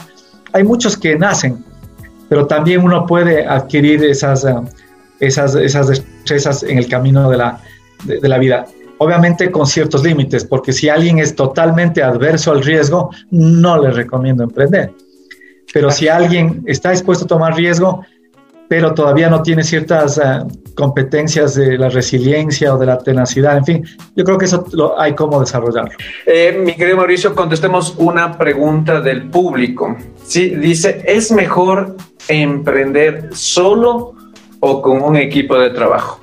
Hay 0.54 0.64
muchos 0.64 0.96
que 0.96 1.18
nacen, 1.18 1.62
pero 2.30 2.48
también 2.48 2.82
uno 2.82 3.06
puede 3.06 3.46
adquirir 3.46 4.02
esas, 4.06 4.46
eh, 4.46 4.56
esas, 5.20 5.56
esas 5.56 5.90
destrezas 5.90 6.64
en 6.64 6.78
el 6.78 6.88
camino 6.88 7.30
de 7.30 7.36
la, 7.36 7.60
de 8.06 8.30
la 8.30 8.38
vida 8.38 8.66
obviamente 8.98 9.52
con 9.52 9.68
ciertos 9.68 10.06
límites, 10.06 10.46
porque 10.46 10.72
si 10.72 10.88
alguien 10.88 11.20
es 11.20 11.36
totalmente 11.36 12.02
adverso 12.02 12.54
al 12.54 12.64
riesgo, 12.64 13.10
no 13.30 13.82
le 13.82 13.92
recomiendo 13.92 14.44
emprender. 14.44 14.94
Pero 15.74 15.92
si 15.92 16.08
alguien 16.08 16.64
está 16.66 16.92
dispuesto 16.92 17.26
a 17.26 17.28
tomar 17.28 17.56
riesgo, 17.56 18.06
pero 18.68 18.94
todavía 18.94 19.30
no 19.30 19.42
tiene 19.42 19.64
ciertas 19.64 20.18
eh, 20.18 20.22
competencias 20.76 21.56
de 21.56 21.78
la 21.78 21.90
resiliencia 21.90 22.74
o 22.74 22.78
de 22.78 22.86
la 22.86 22.98
tenacidad, 22.98 23.58
en 23.58 23.66
fin, 23.66 23.86
yo 24.16 24.24
creo 24.24 24.38
que 24.38 24.46
eso 24.46 24.66
lo, 24.74 25.00
hay 25.00 25.14
como 25.14 25.40
desarrollarlo. 25.40 25.92
Eh, 26.26 26.62
mi 26.64 26.74
querido 26.76 26.98
Mauricio, 26.98 27.36
contestemos 27.36 27.96
una 27.98 28.38
pregunta 28.38 29.02
del 29.02 29.30
público. 29.30 29.96
Sí, 30.24 30.50
dice, 30.56 31.04
¿es 31.06 31.32
mejor 31.32 31.96
emprender 32.28 33.30
solo 33.34 34.16
o 34.60 34.82
con 34.82 35.02
un 35.02 35.18
equipo 35.18 35.58
de 35.58 35.70
trabajo? 35.72 36.20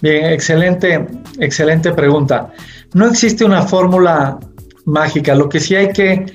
Bien, 0.00 0.26
excelente, 0.26 1.06
excelente 1.38 1.92
pregunta. 1.92 2.52
No 2.92 3.06
existe 3.06 3.44
una 3.44 3.62
fórmula 3.62 4.38
mágica, 4.84 5.34
lo 5.34 5.48
que 5.48 5.60
sí 5.60 5.76
hay 5.76 5.92
que 5.92 6.26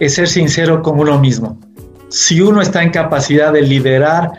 es 0.00 0.14
ser 0.14 0.28
sincero 0.28 0.82
con 0.82 0.98
uno 0.98 1.18
mismo. 1.20 1.58
Si 2.12 2.40
uno 2.42 2.60
está 2.60 2.82
en 2.82 2.90
capacidad 2.90 3.52
de 3.52 3.62
liderar 3.62 4.32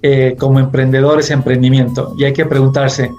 eh, 0.00 0.34
como 0.38 0.58
emprendedor 0.58 1.20
ese 1.20 1.34
emprendimiento, 1.34 2.14
y 2.16 2.24
hay 2.24 2.32
que 2.32 2.46
preguntarse, 2.46 3.10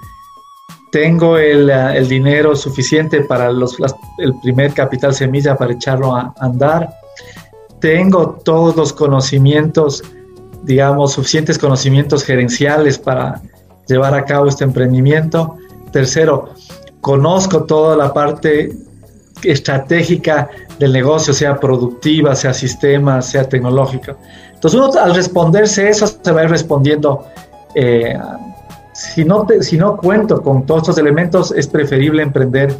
¿tengo 0.90 1.38
el, 1.38 1.70
el 1.70 2.08
dinero 2.08 2.56
suficiente 2.56 3.22
para 3.22 3.52
los, 3.52 3.76
el 4.18 4.34
primer 4.42 4.74
capital 4.74 5.14
semilla 5.14 5.56
para 5.56 5.72
echarlo 5.72 6.16
a 6.16 6.34
andar? 6.40 6.90
¿Tengo 7.80 8.40
todos 8.44 8.74
los 8.76 8.92
conocimientos, 8.92 10.02
digamos, 10.64 11.12
suficientes 11.12 11.56
conocimientos 11.56 12.24
gerenciales 12.24 12.98
para 12.98 13.40
llevar 13.86 14.14
a 14.14 14.24
cabo 14.24 14.46
este 14.46 14.64
emprendimiento. 14.64 15.56
Tercero, 15.92 16.50
conozco 17.00 17.64
toda 17.64 17.96
la 17.96 18.12
parte 18.12 18.72
estratégica 19.44 20.48
del 20.78 20.92
negocio, 20.92 21.32
sea 21.32 21.58
productiva, 21.58 22.34
sea 22.34 22.54
sistema, 22.54 23.22
sea 23.22 23.48
tecnológica. 23.48 24.16
Entonces 24.54 24.78
uno 24.80 24.92
al 25.00 25.14
responderse 25.14 25.88
eso 25.88 26.06
se 26.06 26.32
va 26.32 26.42
a 26.42 26.44
ir 26.44 26.50
respondiendo, 26.50 27.24
eh, 27.74 28.18
si, 28.92 29.24
no 29.24 29.46
si 29.60 29.78
no 29.78 29.96
cuento 29.96 30.42
con 30.42 30.66
todos 30.66 30.82
estos 30.82 30.98
elementos, 30.98 31.52
es 31.52 31.66
preferible 31.66 32.22
emprender 32.22 32.76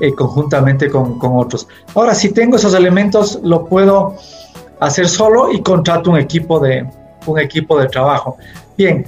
eh, 0.00 0.14
conjuntamente 0.14 0.88
con, 0.88 1.18
con, 1.18 1.36
otros. 1.36 1.68
Ahora, 1.94 2.14
si 2.14 2.30
tengo 2.30 2.56
esos 2.56 2.74
elementos, 2.74 3.40
lo 3.42 3.66
puedo 3.66 4.16
hacer 4.80 5.08
solo 5.08 5.52
y 5.52 5.60
contrato 5.62 6.10
un 6.10 6.18
equipo 6.18 6.58
de, 6.58 6.86
un 7.26 7.38
equipo 7.38 7.78
de 7.78 7.86
trabajo. 7.86 8.36
Bien, 8.76 9.04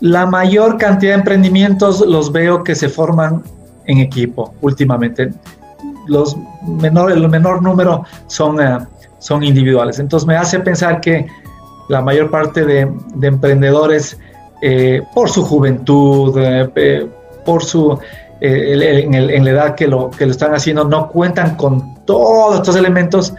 la 0.00 0.26
mayor 0.26 0.76
cantidad 0.78 1.12
de 1.12 1.18
emprendimientos 1.18 2.00
los 2.00 2.32
veo 2.32 2.62
que 2.62 2.74
se 2.74 2.88
forman 2.88 3.42
en 3.86 3.98
equipo 3.98 4.54
últimamente. 4.60 5.30
Los 6.06 6.36
menor, 6.62 7.12
el 7.12 7.28
menor 7.28 7.62
número 7.62 8.04
son, 8.26 8.60
eh, 8.60 8.78
son 9.18 9.42
individuales. 9.42 9.98
Entonces 9.98 10.26
me 10.26 10.36
hace 10.36 10.60
pensar 10.60 11.00
que 11.00 11.26
la 11.88 12.02
mayor 12.02 12.30
parte 12.30 12.64
de, 12.64 12.92
emprendedores, 13.22 14.18
eh, 14.62 15.02
por 15.14 15.30
su 15.30 15.44
juventud, 15.44 16.34
eh, 16.38 17.08
por 17.44 17.62
su, 17.62 17.98
en, 18.40 19.44
la 19.44 19.50
edad 19.50 19.74
que 19.74 19.86
lo, 19.86 20.10
que 20.10 20.26
lo 20.26 20.32
están 20.32 20.54
haciendo, 20.54 20.84
no 20.84 21.08
cuentan 21.08 21.56
con 21.56 21.94
todos 22.04 22.56
estos 22.56 22.76
elementos 22.76 23.34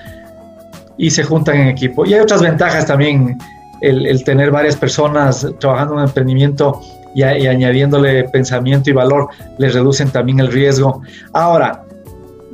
y 0.98 1.12
se 1.12 1.24
juntan 1.24 1.58
en 1.58 1.68
equipo. 1.68 2.06
Y 2.06 2.14
hay 2.14 2.20
otras 2.20 2.42
ventajas 2.42 2.86
también 2.86 3.38
el, 3.82 4.24
tener 4.24 4.52
varias 4.52 4.76
personas 4.76 5.48
trabajando 5.60 5.94
en 5.94 6.00
un 6.00 6.06
emprendimiento 6.06 6.82
y, 7.14 7.24
añadiéndole 7.24 8.26
pensamiento 8.26 8.90
y 8.90 8.94
valor, 8.94 9.30
les 9.58 9.74
reducen 9.74 10.10
también 10.10 10.40
el 10.40 10.52
riesgo. 10.52 11.02
Ahora, 11.34 11.84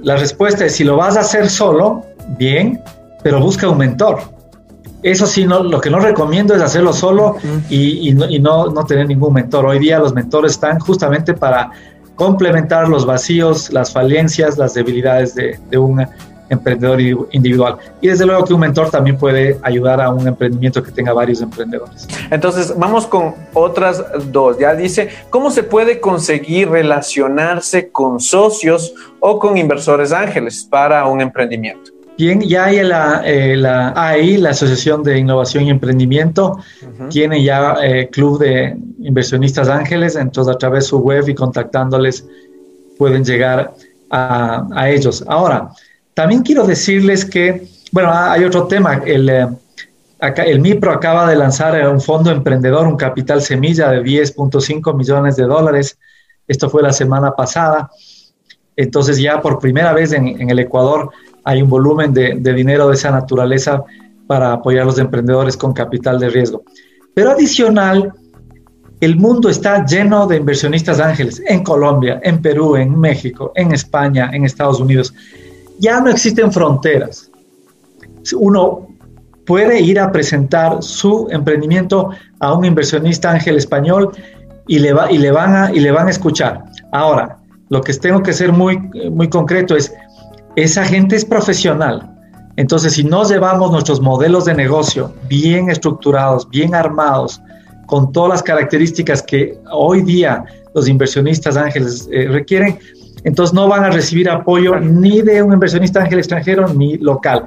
la 0.04 0.18
respuesta 0.18 0.66
es, 0.66 0.76
si 0.76 0.84
lo 0.84 0.98
vas 0.98 1.18
a 1.18 1.22
hacer 1.22 1.50
solo, 1.50 2.06
bien, 2.38 2.82
pero 3.24 3.40
busca 3.40 3.70
un 3.70 3.78
mentor. 3.78 4.20
Eso 5.02 5.26
sí, 5.26 5.46
no, 5.46 5.64
lo 5.64 5.82
que 5.82 5.90
no 5.90 6.00
recomiendo 6.00 6.56
es 6.56 6.62
hacerlo 6.62 6.94
solo 6.94 7.36
y, 7.70 8.14
no, 8.14 8.68
no, 8.68 8.86
tener 8.86 9.08
ningún 9.08 9.34
mentor. 9.34 9.66
Hoy 9.66 9.80
día 9.80 10.00
los 10.00 10.14
mentores 10.14 10.54
están 10.54 10.80
justamente 10.80 11.34
para 11.34 11.72
complementar 12.16 12.88
los 12.88 13.06
vacíos, 13.06 13.72
las 13.74 13.92
falencias, 13.92 14.58
las 14.58 14.74
debilidades 14.74 15.36
de, 15.36 15.60
de 15.70 15.78
un 15.78 16.06
emprendedor 16.50 17.00
individual. 17.32 17.78
Y 18.02 18.08
desde 18.08 18.26
luego 18.26 18.46
que 18.46 18.54
un 18.54 18.60
mentor 18.60 18.90
también 18.90 19.18
puede 19.18 19.60
ayudar 19.62 20.02
a 20.02 20.10
un 20.10 20.28
emprendimiento 20.28 20.82
que 20.84 20.92
tenga 20.92 21.14
varios 21.14 21.42
emprendedores. 21.42 22.08
Entonces, 22.30 22.74
vamos 22.78 23.08
con 23.08 23.34
otras 23.54 24.04
dos. 24.32 24.58
Ya 24.60 24.76
dice, 24.76 25.10
¿cómo 25.30 25.52
se 25.52 25.64
puede 25.64 26.00
conseguir 26.00 26.70
relacionarse 26.70 27.90
con 27.90 28.20
socios 28.20 28.94
o 29.20 29.40
con 29.40 29.58
inversores 29.58 30.12
ángeles 30.12 30.68
para 30.70 31.06
un 31.08 31.22
emprendimiento? 31.22 31.92
Bien, 32.16 32.42
ya 32.42 32.66
hay 32.66 32.84
la, 32.84 33.24
eh, 33.26 33.58
la 33.58 33.92
AI, 33.96 34.38
la 34.38 34.52
Asociación 34.52 35.02
de 35.02 35.18
Innovación 35.18 35.66
y 35.66 35.72
Emprendimiento, 35.72 36.60
tiene 37.10 37.44
ya 37.44 37.76
eh, 37.84 38.08
club 38.12 38.40
de 38.40 38.78
inversionistas 39.00 39.68
ángeles, 39.68 40.16
entonces 40.16 40.54
a 40.54 40.58
través 40.58 40.84
de 40.84 40.90
su 40.90 41.00
web 41.00 41.28
y 41.28 41.34
contactándoles 41.34 42.28
pueden 43.00 43.26
llegar 43.26 43.74
a, 44.12 44.68
a 44.76 44.90
ellos. 44.92 45.24
Ahora, 45.28 45.70
también 46.14 46.42
quiero 46.42 46.66
decirles 46.66 47.26
que, 47.26 47.68
bueno, 47.92 48.10
ah, 48.12 48.34
hay 48.34 48.44
otro 48.44 48.68
tema. 48.68 49.02
El, 49.06 49.30
eh, 49.30 49.48
el 50.46 50.60
MIPRO 50.60 50.92
acaba 50.92 51.28
de 51.30 51.36
lanzar 51.36 51.88
un 51.90 52.00
fondo 52.00 52.32
emprendedor, 52.32 52.88
un 52.88 52.98
capital 52.98 53.42
semilla 53.42 53.90
de 53.90 54.04
10.5 54.04 54.96
millones 54.96 55.36
de 55.36 55.44
dólares. 55.44 55.98
Esto 56.48 56.70
fue 56.70 56.82
la 56.82 56.94
semana 56.94 57.32
pasada. 57.32 57.90
Entonces 58.76 59.18
ya 59.18 59.42
por 59.42 59.60
primera 59.60 59.94
vez 59.94 60.14
en, 60.14 60.50
el 60.50 60.60
Ecuador 60.60 61.10
hay 61.44 61.62
un 61.62 61.70
volumen 61.70 62.14
de, 62.14 62.36
de, 62.40 62.54
dinero 62.54 62.88
de 62.88 62.96
esa 62.96 63.12
naturaleza 63.12 63.84
para 64.28 64.54
apoyar 64.54 64.84
a 64.84 64.86
los 64.86 64.98
emprendedores 64.98 65.58
con 65.58 65.74
capital 65.74 66.20
de 66.20 66.30
riesgo. 66.30 66.64
Pero 67.14 67.32
adicional, 67.32 68.14
el 69.02 69.18
mundo 69.18 69.50
está 69.50 69.86
lleno 69.86 70.26
de 70.26 70.38
inversionistas 70.38 71.00
ángeles 71.00 71.42
en 71.46 71.64
Colombia, 71.64 72.22
en 72.24 72.42
Perú, 72.42 72.78
en 72.78 72.98
México, 72.98 73.52
en 73.56 73.74
España, 73.74 74.32
en 74.32 74.46
Estados 74.46 74.80
Unidos 74.80 75.14
ya 75.80 76.00
no 76.00 76.10
existen 76.10 76.52
fronteras. 76.52 77.30
Uno 78.36 78.88
puede 79.46 79.82
ir 79.82 80.00
a 80.00 80.12
presentar 80.12 80.82
su 80.82 81.28
emprendimiento 81.30 82.12
a 82.40 82.54
un 82.54 82.66
inversionista 82.66 83.32
ángel 83.32 83.58
español 83.58 84.12
y 84.68 84.80
le, 84.80 84.94
va, 84.94 85.12
y 85.12 85.18
le, 85.18 85.32
van, 85.32 85.56
a, 85.56 85.74
y 85.74 85.80
le 85.80 85.92
van 85.92 86.08
a 86.08 86.12
escuchar. 86.12 86.64
Ahora, 86.92 87.38
lo 87.70 87.82
que 87.82 87.94
tengo 87.94 88.22
que 88.24 88.34
ser 88.34 88.52
muy, 88.52 88.78
muy 89.12 89.30
concreto 89.30 89.76
es, 89.76 89.94
esa 90.56 90.86
gente 90.86 91.16
es 91.16 91.26
profesional. 91.26 92.10
Entonces, 92.56 92.94
si 92.94 93.04
nos 93.04 93.30
llevamos 93.30 93.72
nuestros 93.72 94.00
modelos 94.00 94.46
de 94.46 94.54
negocio 94.54 95.14
bien 95.28 95.70
estructurados, 95.70 96.48
bien 96.50 96.76
armados, 96.76 97.42
con 97.88 98.12
todas 98.12 98.30
las 98.30 98.44
características 98.44 99.22
que 99.22 99.58
hoy 99.72 100.02
día 100.02 100.46
los 100.74 100.88
inversionistas 100.88 101.58
ángeles 101.58 102.08
eh, 102.12 102.28
requieren, 102.30 102.80
entonces 103.24 103.54
no 103.54 103.68
van 103.68 103.84
a 103.84 103.90
recibir 103.90 104.30
apoyo 104.30 104.80
ni 104.80 105.22
de 105.22 105.42
un 105.42 105.54
inversionista 105.54 106.02
ángel 106.02 106.20
extranjero 106.20 106.68
ni 106.68 106.98
local. 106.98 107.46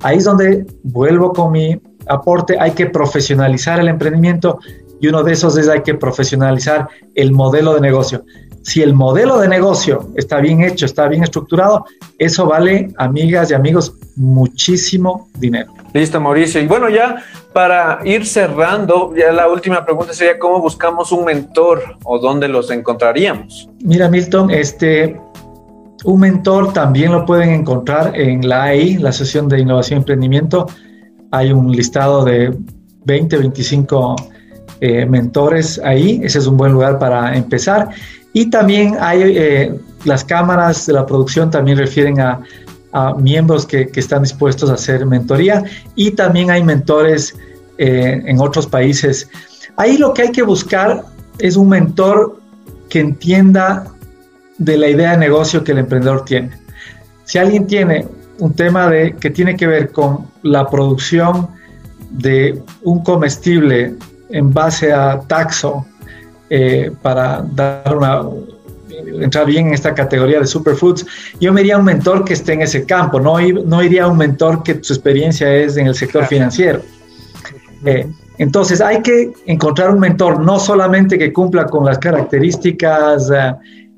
Ahí 0.00 0.18
es 0.18 0.24
donde 0.24 0.66
vuelvo 0.82 1.32
con 1.32 1.52
mi 1.52 1.80
aporte, 2.06 2.56
hay 2.58 2.72
que 2.72 2.86
profesionalizar 2.86 3.80
el 3.80 3.88
emprendimiento 3.88 4.58
y 5.00 5.08
uno 5.08 5.22
de 5.22 5.32
esos 5.32 5.56
es 5.56 5.68
hay 5.68 5.82
que 5.82 5.94
profesionalizar 5.94 6.88
el 7.14 7.32
modelo 7.32 7.74
de 7.74 7.80
negocio. 7.80 8.24
Si 8.64 8.82
el 8.82 8.94
modelo 8.94 9.38
de 9.38 9.46
negocio 9.46 10.10
está 10.16 10.40
bien 10.40 10.62
hecho, 10.62 10.86
está 10.86 11.06
bien 11.06 11.22
estructurado, 11.22 11.84
eso 12.18 12.46
vale, 12.46 12.88
amigas 12.96 13.50
y 13.50 13.54
amigos, 13.54 13.94
muchísimo 14.16 15.28
dinero. 15.38 15.72
Listo, 15.92 16.18
Mauricio. 16.18 16.62
Y 16.62 16.66
bueno, 16.66 16.88
ya 16.88 17.22
para 17.52 18.00
ir 18.04 18.26
cerrando, 18.26 19.14
ya 19.14 19.32
la 19.32 19.48
última 19.48 19.84
pregunta 19.84 20.14
sería 20.14 20.38
cómo 20.38 20.60
buscamos 20.60 21.12
un 21.12 21.26
mentor 21.26 21.82
o 22.04 22.18
dónde 22.18 22.48
los 22.48 22.70
encontraríamos. 22.70 23.68
Mira, 23.80 24.08
Milton, 24.08 24.50
este, 24.50 25.20
un 26.04 26.20
mentor 26.20 26.72
también 26.72 27.12
lo 27.12 27.26
pueden 27.26 27.50
encontrar 27.50 28.18
en 28.18 28.48
la 28.48 28.64
AI, 28.64 28.96
la 28.96 29.12
sesión 29.12 29.46
de 29.46 29.60
innovación 29.60 29.98
y 29.98 30.00
emprendimiento. 30.00 30.66
Hay 31.32 31.52
un 31.52 31.70
listado 31.70 32.24
de 32.24 32.56
20, 33.04 33.36
25 33.36 34.16
eh, 34.80 35.06
mentores 35.06 35.80
ahí. 35.84 36.20
Ese 36.22 36.38
es 36.38 36.46
un 36.46 36.56
buen 36.56 36.72
lugar 36.72 36.98
para 36.98 37.36
empezar. 37.36 37.90
Y 38.34 38.50
también 38.50 38.96
hay 39.00 39.22
eh, 39.22 39.74
las 40.04 40.24
cámaras 40.24 40.86
de 40.86 40.92
la 40.92 41.06
producción 41.06 41.50
también 41.50 41.78
refieren 41.78 42.20
a, 42.20 42.40
miembros 43.18 43.66
que, 43.66 43.90
están 43.96 44.22
dispuestos 44.22 44.70
a 44.70 44.74
hacer 44.74 45.04
mentoría 45.04 45.64
y 45.96 46.12
también 46.12 46.52
hay 46.52 46.62
mentores 46.62 47.34
eh, 47.76 48.22
en 48.24 48.38
otros 48.38 48.68
países. 48.68 49.28
Ahí 49.76 49.98
lo 49.98 50.14
que 50.14 50.22
hay 50.22 50.30
que 50.30 50.42
buscar 50.42 51.04
es 51.40 51.56
un 51.56 51.70
mentor 51.70 52.38
que 52.88 53.00
entienda 53.00 53.86
de 54.58 54.76
la 54.76 54.88
idea 54.88 55.10
de 55.10 55.16
negocio 55.16 55.64
que 55.64 55.72
el 55.72 55.78
emprendedor 55.78 56.24
tiene. 56.24 56.52
Si 57.24 57.38
alguien 57.38 57.66
tiene 57.66 58.06
un 58.38 58.54
tema 58.54 58.88
de, 58.88 59.16
que 59.16 59.30
tiene 59.30 59.56
que 59.56 59.66
ver 59.66 59.90
con 59.90 60.28
la 60.42 60.70
producción 60.70 61.48
de 62.10 62.62
un 62.82 63.02
comestible 63.02 63.94
en 64.30 64.52
base 64.52 64.92
a 64.92 65.20
taxo 65.20 65.84
eh, 66.56 66.92
para 67.02 67.42
dar 67.42 67.96
una, 67.96 68.22
entrar 69.20 69.44
bien 69.44 69.66
en 69.66 69.74
esta 69.74 69.92
categoría 69.92 70.38
de 70.38 70.46
superfoods, 70.46 71.04
yo 71.40 71.52
me 71.52 71.62
iría 71.62 71.74
a 71.74 71.78
un 71.78 71.84
mentor 71.84 72.24
que 72.24 72.34
esté 72.34 72.52
en 72.52 72.62
ese 72.62 72.84
campo, 72.86 73.18
no, 73.18 73.40
no 73.40 73.82
iría 73.82 74.04
a 74.04 74.06
un 74.06 74.16
mentor 74.16 74.62
que 74.62 74.78
su 74.80 74.92
experiencia 74.92 75.52
es 75.52 75.76
en 75.76 75.88
el 75.88 75.96
sector 75.96 76.26
financiero. 76.26 76.80
Eh, 77.84 78.06
entonces 78.38 78.80
hay 78.80 79.02
que 79.02 79.32
encontrar 79.46 79.90
un 79.90 79.98
mentor 79.98 80.38
no 80.38 80.60
solamente 80.60 81.18
que 81.18 81.32
cumpla 81.32 81.66
con 81.66 81.84
las 81.84 81.98
características 81.98 83.32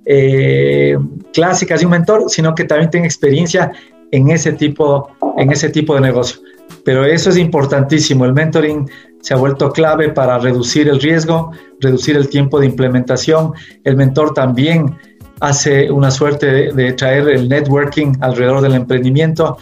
eh, 0.07 0.97
clásicas 1.35 1.81
de 1.81 1.85
un 1.85 1.93
mentor, 1.93 2.25
sino 2.29 2.55
que 2.55 2.65
también 2.65 2.89
tenga 2.91 3.05
experiencia 3.05 3.71
en 4.11 4.31
ese 4.31 4.55
tipo, 4.55 5.11
en 5.37 5.53
ese 5.53 5.69
tipo 5.69 5.95
de 5.95 6.01
negocio. 6.01 6.41
Pero 6.85 7.05
eso 7.05 7.29
es 7.29 7.37
importantísimo. 7.37 8.25
El 8.25 8.33
mentoring 8.33 8.89
se 9.21 9.35
ha 9.35 9.37
vuelto 9.37 9.73
clave 9.73 10.11
para 10.11 10.39
reducir 10.39 10.89
el 10.89 11.01
riesgo, 11.01 11.51
reducir 11.81 12.17
el 12.17 12.29
tiempo 12.29 12.61
de 12.61 12.67
implementación. 12.67 13.53
El 13.83 13.97
mentor 13.97 14.35
también 14.35 14.97
hace 15.41 15.91
una 15.91 16.11
suerte 16.11 16.73
de, 16.73 16.93
traer 16.93 17.29
el 17.29 17.49
networking 17.49 18.15
alrededor 18.21 18.61
del 18.61 18.75
emprendimiento 18.75 19.59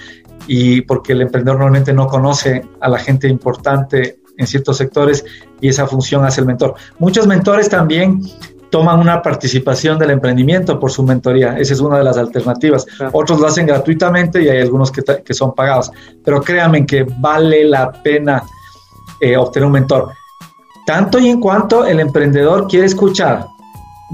y 0.47 0.83
porque 0.83 1.13
el 1.13 1.23
emprendedor 1.23 1.59
normalmente 1.59 1.93
no 1.93 2.07
conoce 2.07 2.63
a 2.81 2.89
la 2.89 2.99
gente 2.99 3.29
importante 3.29 4.19
en 4.37 4.47
ciertos 4.47 4.77
sectores 4.77 5.25
y 5.61 5.69
esa 5.69 5.87
función 5.87 6.25
hace 6.25 6.41
el 6.41 6.47
mentor. 6.47 6.75
Muchos 6.99 7.27
mentores 7.27 7.69
también 7.69 8.21
toman 8.71 8.99
una 8.99 9.23
participación 9.23 9.99
del 9.99 10.11
emprendimiento 10.11 10.81
por 10.81 10.91
su 10.91 11.05
mentoría. 11.05 11.57
Esa 11.57 11.75
es 11.75 11.81
una 11.81 11.99
de 11.99 12.05
las 12.05 12.19
alternativas. 12.19 12.85
Otros 13.13 13.39
lo 13.39 13.47
hacen 13.47 13.67
gratuitamente 13.67 14.43
y 14.43 14.49
hay 14.49 14.61
algunos 14.61 14.91
que, 14.91 15.03
que 15.25 15.33
son 15.33 15.55
pagados. 15.55 15.93
Pero 16.25 16.43
créanme 16.43 16.85
que 16.85 17.07
vale 17.21 17.65
la 17.65 17.93
pena 17.93 18.43
eh, 19.21 19.37
obtener 19.37 19.67
un 19.67 19.73
mentor. 19.73 20.13
Tanto 20.87 21.19
y 21.19 21.29
en 21.29 21.41
cuanto 21.41 21.87
el 21.87 22.01
emprendedor 22.01 22.69
quiere 22.69 22.87
escuchar. 22.87 23.47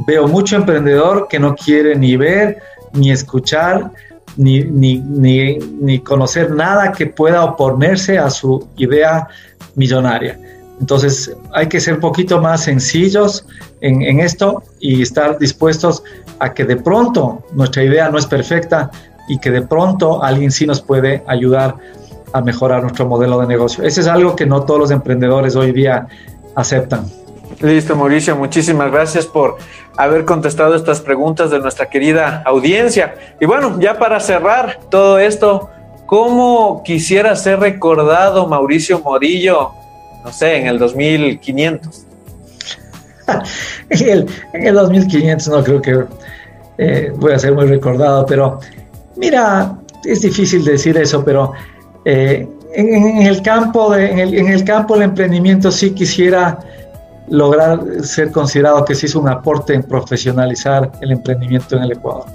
Veo 0.06 0.28
mucho 0.28 0.56
emprendedor 0.56 1.26
que 1.28 1.38
no 1.38 1.54
quiere 1.54 1.96
ni 1.96 2.16
ver, 2.16 2.62
ni 2.92 3.10
escuchar, 3.10 3.90
ni, 4.36 4.62
ni, 4.62 4.98
ni, 4.98 5.58
ni 5.58 5.98
conocer 5.98 6.50
nada 6.52 6.92
que 6.92 7.06
pueda 7.06 7.44
oponerse 7.44 8.18
a 8.18 8.30
su 8.30 8.68
idea 8.76 9.26
millonaria. 9.74 10.38
Entonces 10.80 11.36
hay 11.52 11.68
que 11.68 11.78
ser 11.78 12.00
poquito 12.00 12.40
más 12.40 12.64
sencillos 12.64 13.46
en, 13.82 14.20
esto 14.20 14.62
y 14.80 15.02
estar 15.02 15.38
dispuestos 15.38 16.02
a 16.38 16.54
que 16.54 16.64
de 16.64 16.76
pronto 16.76 17.44
nuestra 17.52 17.84
idea 17.84 18.08
no 18.08 18.18
es 18.18 18.26
perfecta 18.26 18.90
y 19.28 19.38
que 19.38 19.50
de 19.50 19.62
pronto 19.62 20.22
alguien 20.22 20.50
sí 20.50 20.66
nos 20.66 20.80
puede 20.80 21.22
ayudar 21.26 21.76
a 22.32 22.40
mejorar 22.40 22.82
nuestro 22.82 23.06
modelo 23.06 23.40
de 23.40 23.46
negocio. 23.46 23.84
Ese 23.84 24.00
es 24.00 24.06
algo 24.06 24.36
que 24.36 24.46
no 24.46 24.64
todos 24.64 24.80
los 24.80 24.90
emprendedores 24.90 25.56
hoy 25.56 25.72
día 25.72 26.06
aceptan. 26.54 27.06
Listo, 27.60 27.94
Mauricio, 27.96 28.36
muchísimas 28.36 28.90
gracias 28.90 29.26
por 29.26 29.56
haber 29.96 30.24
contestado 30.24 30.74
estas 30.74 31.00
preguntas 31.00 31.50
de 31.50 31.58
nuestra 31.58 31.86
querida 31.90 32.42
audiencia. 32.46 33.14
Y 33.40 33.46
bueno, 33.46 33.78
ya 33.80 33.98
para 33.98 34.18
cerrar 34.20 34.80
todo 34.88 35.18
esto, 35.18 35.68
¿cómo 36.06 36.82
quisiera 36.84 37.36
ser 37.36 37.60
recordado 37.60 38.46
Mauricio 38.46 39.00
Morillo 39.00 39.72
no 40.24 40.32
sé, 40.32 40.56
en 40.56 40.66
el 40.66 40.78
2500. 40.78 42.06
en, 43.90 44.08
el, 44.08 44.26
en 44.52 44.66
el 44.66 44.74
2500 44.74 45.48
no 45.48 45.64
creo 45.64 45.82
que 45.82 46.04
eh, 46.78 47.12
voy 47.16 47.32
a 47.32 47.38
ser 47.38 47.54
muy 47.54 47.66
recordado, 47.66 48.24
pero 48.26 48.60
mira, 49.16 49.76
es 50.04 50.22
difícil 50.22 50.64
decir 50.64 50.96
eso, 50.96 51.24
pero 51.24 51.52
eh, 52.04 52.48
en, 52.74 53.22
el 53.22 53.42
campo 53.42 53.92
de, 53.92 54.10
en, 54.10 54.18
el, 54.18 54.34
en 54.34 54.48
el 54.48 54.64
campo 54.64 54.94
del 54.94 55.04
emprendimiento 55.04 55.70
sí 55.70 55.90
quisiera 55.90 56.58
lograr 57.28 57.80
ser 58.02 58.32
considerado 58.32 58.84
que 58.84 58.94
se 58.94 59.06
hizo 59.06 59.20
un 59.20 59.28
aporte 59.28 59.74
en 59.74 59.82
profesionalizar 59.82 60.90
el 61.00 61.12
emprendimiento 61.12 61.76
en 61.76 61.84
el 61.84 61.92
Ecuador. 61.92 62.26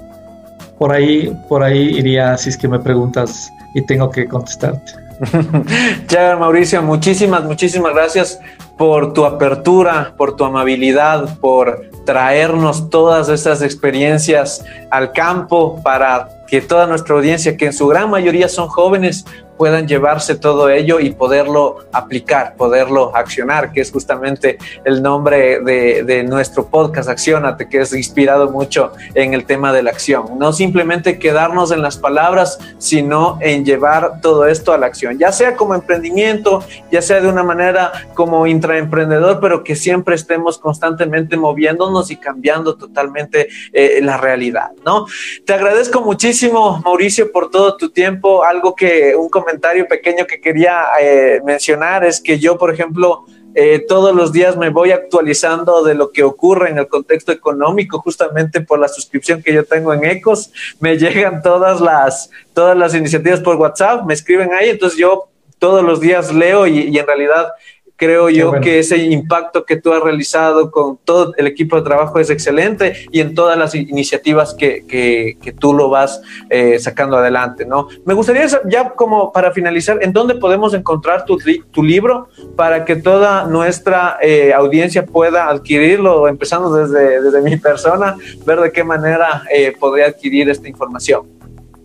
Por 0.78 0.92
ahí, 0.92 1.36
por 1.48 1.62
ahí 1.62 1.96
iría 1.98 2.36
si 2.36 2.50
es 2.50 2.56
que 2.56 2.68
me 2.68 2.78
preguntas 2.78 3.50
y 3.74 3.82
tengo 3.82 4.10
que 4.10 4.26
contestarte. 4.26 4.92
ya, 6.08 6.36
Mauricio, 6.36 6.82
muchísimas, 6.82 7.44
muchísimas 7.44 7.94
gracias 7.94 8.38
por 8.76 9.14
tu 9.14 9.24
apertura, 9.24 10.14
por 10.16 10.36
tu 10.36 10.44
amabilidad, 10.44 11.38
por 11.38 11.90
traernos 12.04 12.90
todas 12.90 13.28
esas 13.28 13.62
experiencias 13.62 14.64
al 14.90 15.12
campo 15.12 15.80
para 15.82 16.28
que 16.46 16.60
toda 16.60 16.86
nuestra 16.86 17.14
audiencia, 17.14 17.56
que 17.56 17.66
en 17.66 17.72
su 17.72 17.86
gran 17.88 18.10
mayoría 18.10 18.48
son 18.48 18.68
jóvenes, 18.68 19.24
puedan 19.56 19.88
llevarse 19.88 20.36
todo 20.36 20.68
ello 20.68 21.00
y 21.00 21.10
poderlo 21.10 21.78
aplicar, 21.92 22.56
poderlo 22.56 23.14
accionar, 23.14 23.72
que 23.72 23.80
es 23.80 23.90
justamente 23.90 24.58
el 24.84 25.02
nombre 25.02 25.60
de, 25.60 26.24
nuestro 26.26 26.66
podcast, 26.66 27.08
Accionate, 27.08 27.68
que 27.68 27.80
es 27.80 27.92
inspirado 27.92 28.50
mucho 28.50 28.92
en 29.14 29.34
el 29.34 29.44
tema 29.44 29.72
de 29.72 29.82
la 29.82 29.90
acción. 29.90 30.38
No 30.38 30.52
simplemente 30.52 31.18
quedarnos 31.18 31.70
en 31.70 31.82
las 31.82 31.96
palabras, 31.96 32.58
sino 32.78 33.38
en 33.40 33.64
llevar 33.64 34.20
todo 34.20 34.46
esto 34.46 34.72
a 34.72 34.78
la 34.78 34.86
acción, 34.86 35.18
ya 35.18 35.32
sea 35.32 35.56
como 35.56 35.74
emprendimiento, 35.74 36.64
ya 36.90 37.02
sea 37.02 37.20
de 37.20 37.28
una 37.28 37.42
manera 37.42 37.92
como 38.14 38.46
intraemprendedor, 38.46 39.40
pero 39.40 39.62
que 39.62 39.76
siempre 39.76 40.14
estemos 40.14 40.58
constantemente 40.58 41.36
moviéndonos 41.36 42.10
y 42.10 42.16
cambiando 42.16 42.76
totalmente 42.76 43.48
eh, 43.72 44.00
la 44.02 44.16
realidad, 44.16 44.70
¿no? 44.84 45.06
Te 45.44 45.54
agradezco 45.54 46.00
muchísimo, 46.00 46.80
Mauricio, 46.84 47.30
por 47.30 47.50
todo 47.50 47.76
tu 47.76 47.90
tiempo, 47.90 48.44
algo 48.44 48.74
que 48.74 49.14
un 49.16 49.28
comentario 49.28 49.45
pequeño 49.88 50.26
que 50.26 50.40
quería 50.40 50.84
eh, 51.00 51.40
mencionar 51.44 52.04
es 52.04 52.20
que 52.20 52.38
yo, 52.38 52.58
por 52.58 52.72
ejemplo, 52.72 53.24
eh, 53.54 53.84
todos 53.88 54.14
los 54.14 54.32
días 54.32 54.56
me 54.56 54.68
voy 54.68 54.92
actualizando 54.92 55.82
de 55.82 55.94
lo 55.94 56.12
que 56.12 56.22
ocurre 56.22 56.70
en 56.70 56.78
el 56.78 56.88
contexto 56.88 57.32
económico, 57.32 58.00
justamente 58.00 58.60
por 58.60 58.78
la 58.78 58.88
suscripción 58.88 59.42
que 59.42 59.54
yo 59.54 59.64
tengo 59.64 59.94
en 59.94 60.04
Ecos. 60.04 60.52
Me 60.80 60.98
llegan 60.98 61.42
todas 61.42 61.80
las, 61.80 62.30
todas 62.52 62.76
las 62.76 62.94
iniciativas 62.94 63.40
por 63.40 63.56
WhatsApp, 63.56 64.04
me 64.04 64.14
escriben 64.14 64.52
ahí, 64.52 64.70
entonces 64.70 64.98
yo 64.98 65.28
todos 65.58 65.82
los 65.82 66.00
días 66.00 66.34
leo 66.34 66.66
y 66.66 66.98
en 66.98 67.06
realidad 67.06 67.48
Creo 67.96 68.28
yo 68.28 68.52
que 68.60 68.78
ese 68.78 68.98
impacto 68.98 69.64
que 69.64 69.76
tú 69.76 69.90
has 69.92 70.02
realizado 70.02 70.70
con 70.70 70.98
todo 71.02 71.32
el 71.38 71.46
equipo 71.46 71.76
de 71.76 71.82
trabajo 71.82 72.18
es 72.18 72.28
excelente 72.28 72.92
y 73.10 73.20
en 73.20 73.34
todas 73.34 73.56
las 73.56 73.74
iniciativas 73.74 74.52
que, 74.52 74.84
que, 74.86 75.38
tú 75.58 75.72
lo 75.72 75.88
vas 75.88 76.20
eh, 76.50 76.78
sacando 76.78 77.16
adelante, 77.16 77.64
¿no? 77.64 77.88
Me 78.04 78.12
gustaría 78.12 78.46
ya 78.68 78.90
como 78.90 79.32
para 79.32 79.50
finalizar, 79.52 79.98
¿en 80.02 80.12
dónde 80.12 80.34
podemos 80.34 80.74
encontrar 80.74 81.24
tu, 81.24 81.38
tu 81.70 81.82
libro 81.82 82.28
para 82.54 82.84
que 82.84 82.96
toda 82.96 83.46
nuestra 83.46 84.18
eh, 84.20 84.52
audiencia 84.52 85.06
pueda 85.06 85.48
adquirirlo, 85.48 86.28
empezando 86.28 86.74
desde, 86.74 87.22
desde 87.22 87.40
mi 87.40 87.56
persona, 87.56 88.18
ver 88.44 88.60
de 88.60 88.72
qué 88.72 88.84
manera 88.84 89.44
eh, 89.50 89.74
podría 89.78 90.08
adquirir 90.08 90.50
esta 90.50 90.68
información? 90.68 91.22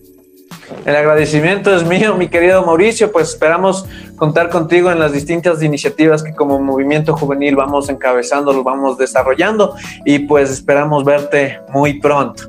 El 0.86 0.96
agradecimiento 0.96 1.76
es 1.76 1.84
mío, 1.84 2.16
mi 2.16 2.28
querido 2.28 2.64
Mauricio, 2.64 3.12
pues 3.12 3.28
esperamos 3.28 3.84
contar 4.16 4.48
contigo 4.48 4.90
en 4.90 4.98
las 4.98 5.12
distintas 5.12 5.62
iniciativas 5.62 6.22
que 6.22 6.34
como 6.34 6.58
movimiento 6.58 7.14
juvenil 7.14 7.54
vamos 7.54 7.90
encabezando, 7.90 8.50
lo 8.54 8.64
vamos 8.64 8.96
desarrollando 8.96 9.74
y 10.06 10.20
pues 10.20 10.48
esperamos 10.50 11.04
verte 11.04 11.60
muy 11.68 12.00
pronto. 12.00 12.44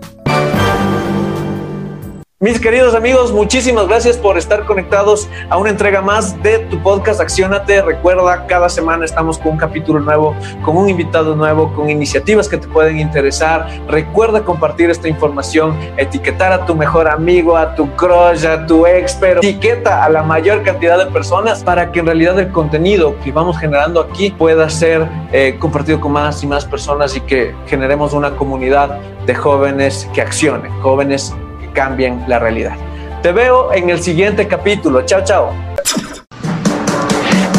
Mis 2.40 2.60
queridos 2.60 2.94
amigos, 2.94 3.32
muchísimas 3.32 3.88
gracias 3.88 4.16
por 4.16 4.38
estar 4.38 4.64
conectados 4.68 5.28
a 5.50 5.58
una 5.58 5.72
entrega 5.72 6.04
más 6.04 6.40
de 6.44 6.60
tu 6.60 6.78
podcast 6.84 7.20
Accionate. 7.20 7.82
Recuerda, 7.82 8.46
cada 8.46 8.70
semana 8.70 9.06
estamos 9.06 9.40
con 9.40 9.54
un 9.54 9.58
capítulo 9.58 10.00
nuevo, 10.02 10.36
con 10.62 10.78
un 10.78 10.88
invitado 10.88 11.36
nuevo, 11.36 11.74
con 11.74 11.90
iniciativas 11.90 12.48
que 12.48 12.58
te 12.58 12.68
pueden 12.68 13.00
interesar. 13.00 13.68
Recuerda 13.88 14.44
compartir 14.44 14.92
esta 14.92 15.08
información, 15.08 15.76
etiquetar 15.98 16.52
a 16.52 16.64
tu 16.68 16.76
mejor 16.76 17.08
amigo, 17.08 17.58
a 17.58 17.74
tu 17.74 17.90
crush, 17.96 18.46
a 18.46 18.68
tu 18.68 18.86
ex, 18.86 19.16
pero 19.20 19.40
etiqueta 19.40 20.04
a 20.04 20.10
la 20.10 20.22
mayor 20.22 20.62
cantidad 20.62 21.04
de 21.04 21.08
personas 21.08 21.64
para 21.64 21.92
que 21.92 22.02
en 22.02 22.06
realidad 22.06 22.40
el 22.40 22.52
contenido 22.52 23.16
que 23.24 23.32
vamos 23.32 23.58
generando 23.58 24.00
aquí 24.00 24.30
pueda 24.30 24.70
ser 24.70 25.10
eh, 25.32 25.58
compartido 25.58 26.00
con 26.00 26.12
más 26.12 26.44
y 26.44 26.46
más 26.46 26.66
personas 26.66 27.18
y 27.18 27.22
que 27.22 27.56
generemos 27.66 28.14
una 28.14 28.36
comunidad 28.36 29.00
de 29.26 29.34
jóvenes 29.34 30.08
que 30.14 30.22
accionen, 30.22 30.72
jóvenes 30.82 31.34
cambien 31.78 32.24
la 32.28 32.40
realidad. 32.40 32.76
Te 33.22 33.32
veo 33.32 33.72
en 33.72 33.92
el 33.92 34.00
siguiente 34.00 34.48
capítulo. 34.48 35.06
Chao, 35.06 35.24
chao. 35.24 35.54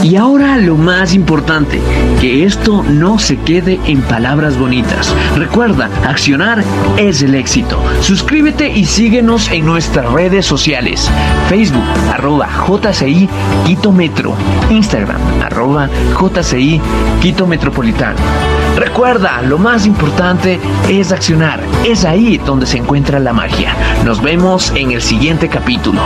Y 0.03 0.17
ahora 0.17 0.57
lo 0.59 0.75
más 0.75 1.15
importante, 1.15 1.79
que 2.21 2.45
esto 2.45 2.83
no 2.83 3.21
se 3.21 3.37
quede 3.37 3.79
en 3.87 4.01
palabras 4.03 4.59
bonitas. 4.59 5.15
Recuerda, 5.37 5.89
accionar 6.05 6.65
es 6.97 7.23
el 7.23 7.37
éxito. 7.37 7.81
Suscríbete 8.01 8.69
y 8.69 8.87
síguenos 8.87 9.51
en 9.53 9.65
nuestras 9.65 10.11
redes 10.11 10.47
sociales. 10.47 11.09
Facebook, 11.49 11.85
arroba 12.13 12.49
JCI 12.49 13.29
Quito 13.67 13.93
Metro. 13.93 14.35
Instagram, 14.69 15.21
arroba 15.43 15.89
JCI 16.19 16.81
Quito 17.21 17.47
Metropolitano. 17.47 18.19
Recuerda, 18.79 19.43
lo 19.43 19.59
más 19.59 19.87
importante 19.87 20.61
es 20.89 21.11
accionar. 21.11 21.61
Es 21.85 22.05
ahí 22.05 22.39
donde 22.39 22.65
se 22.65 22.79
encuentra 22.79 23.19
la 23.19 23.33
magia. 23.33 23.75
Nos 24.05 24.23
vemos 24.23 24.73
en 24.77 24.93
el 24.93 25.03
siguiente 25.03 25.49
capítulo. 25.49 26.01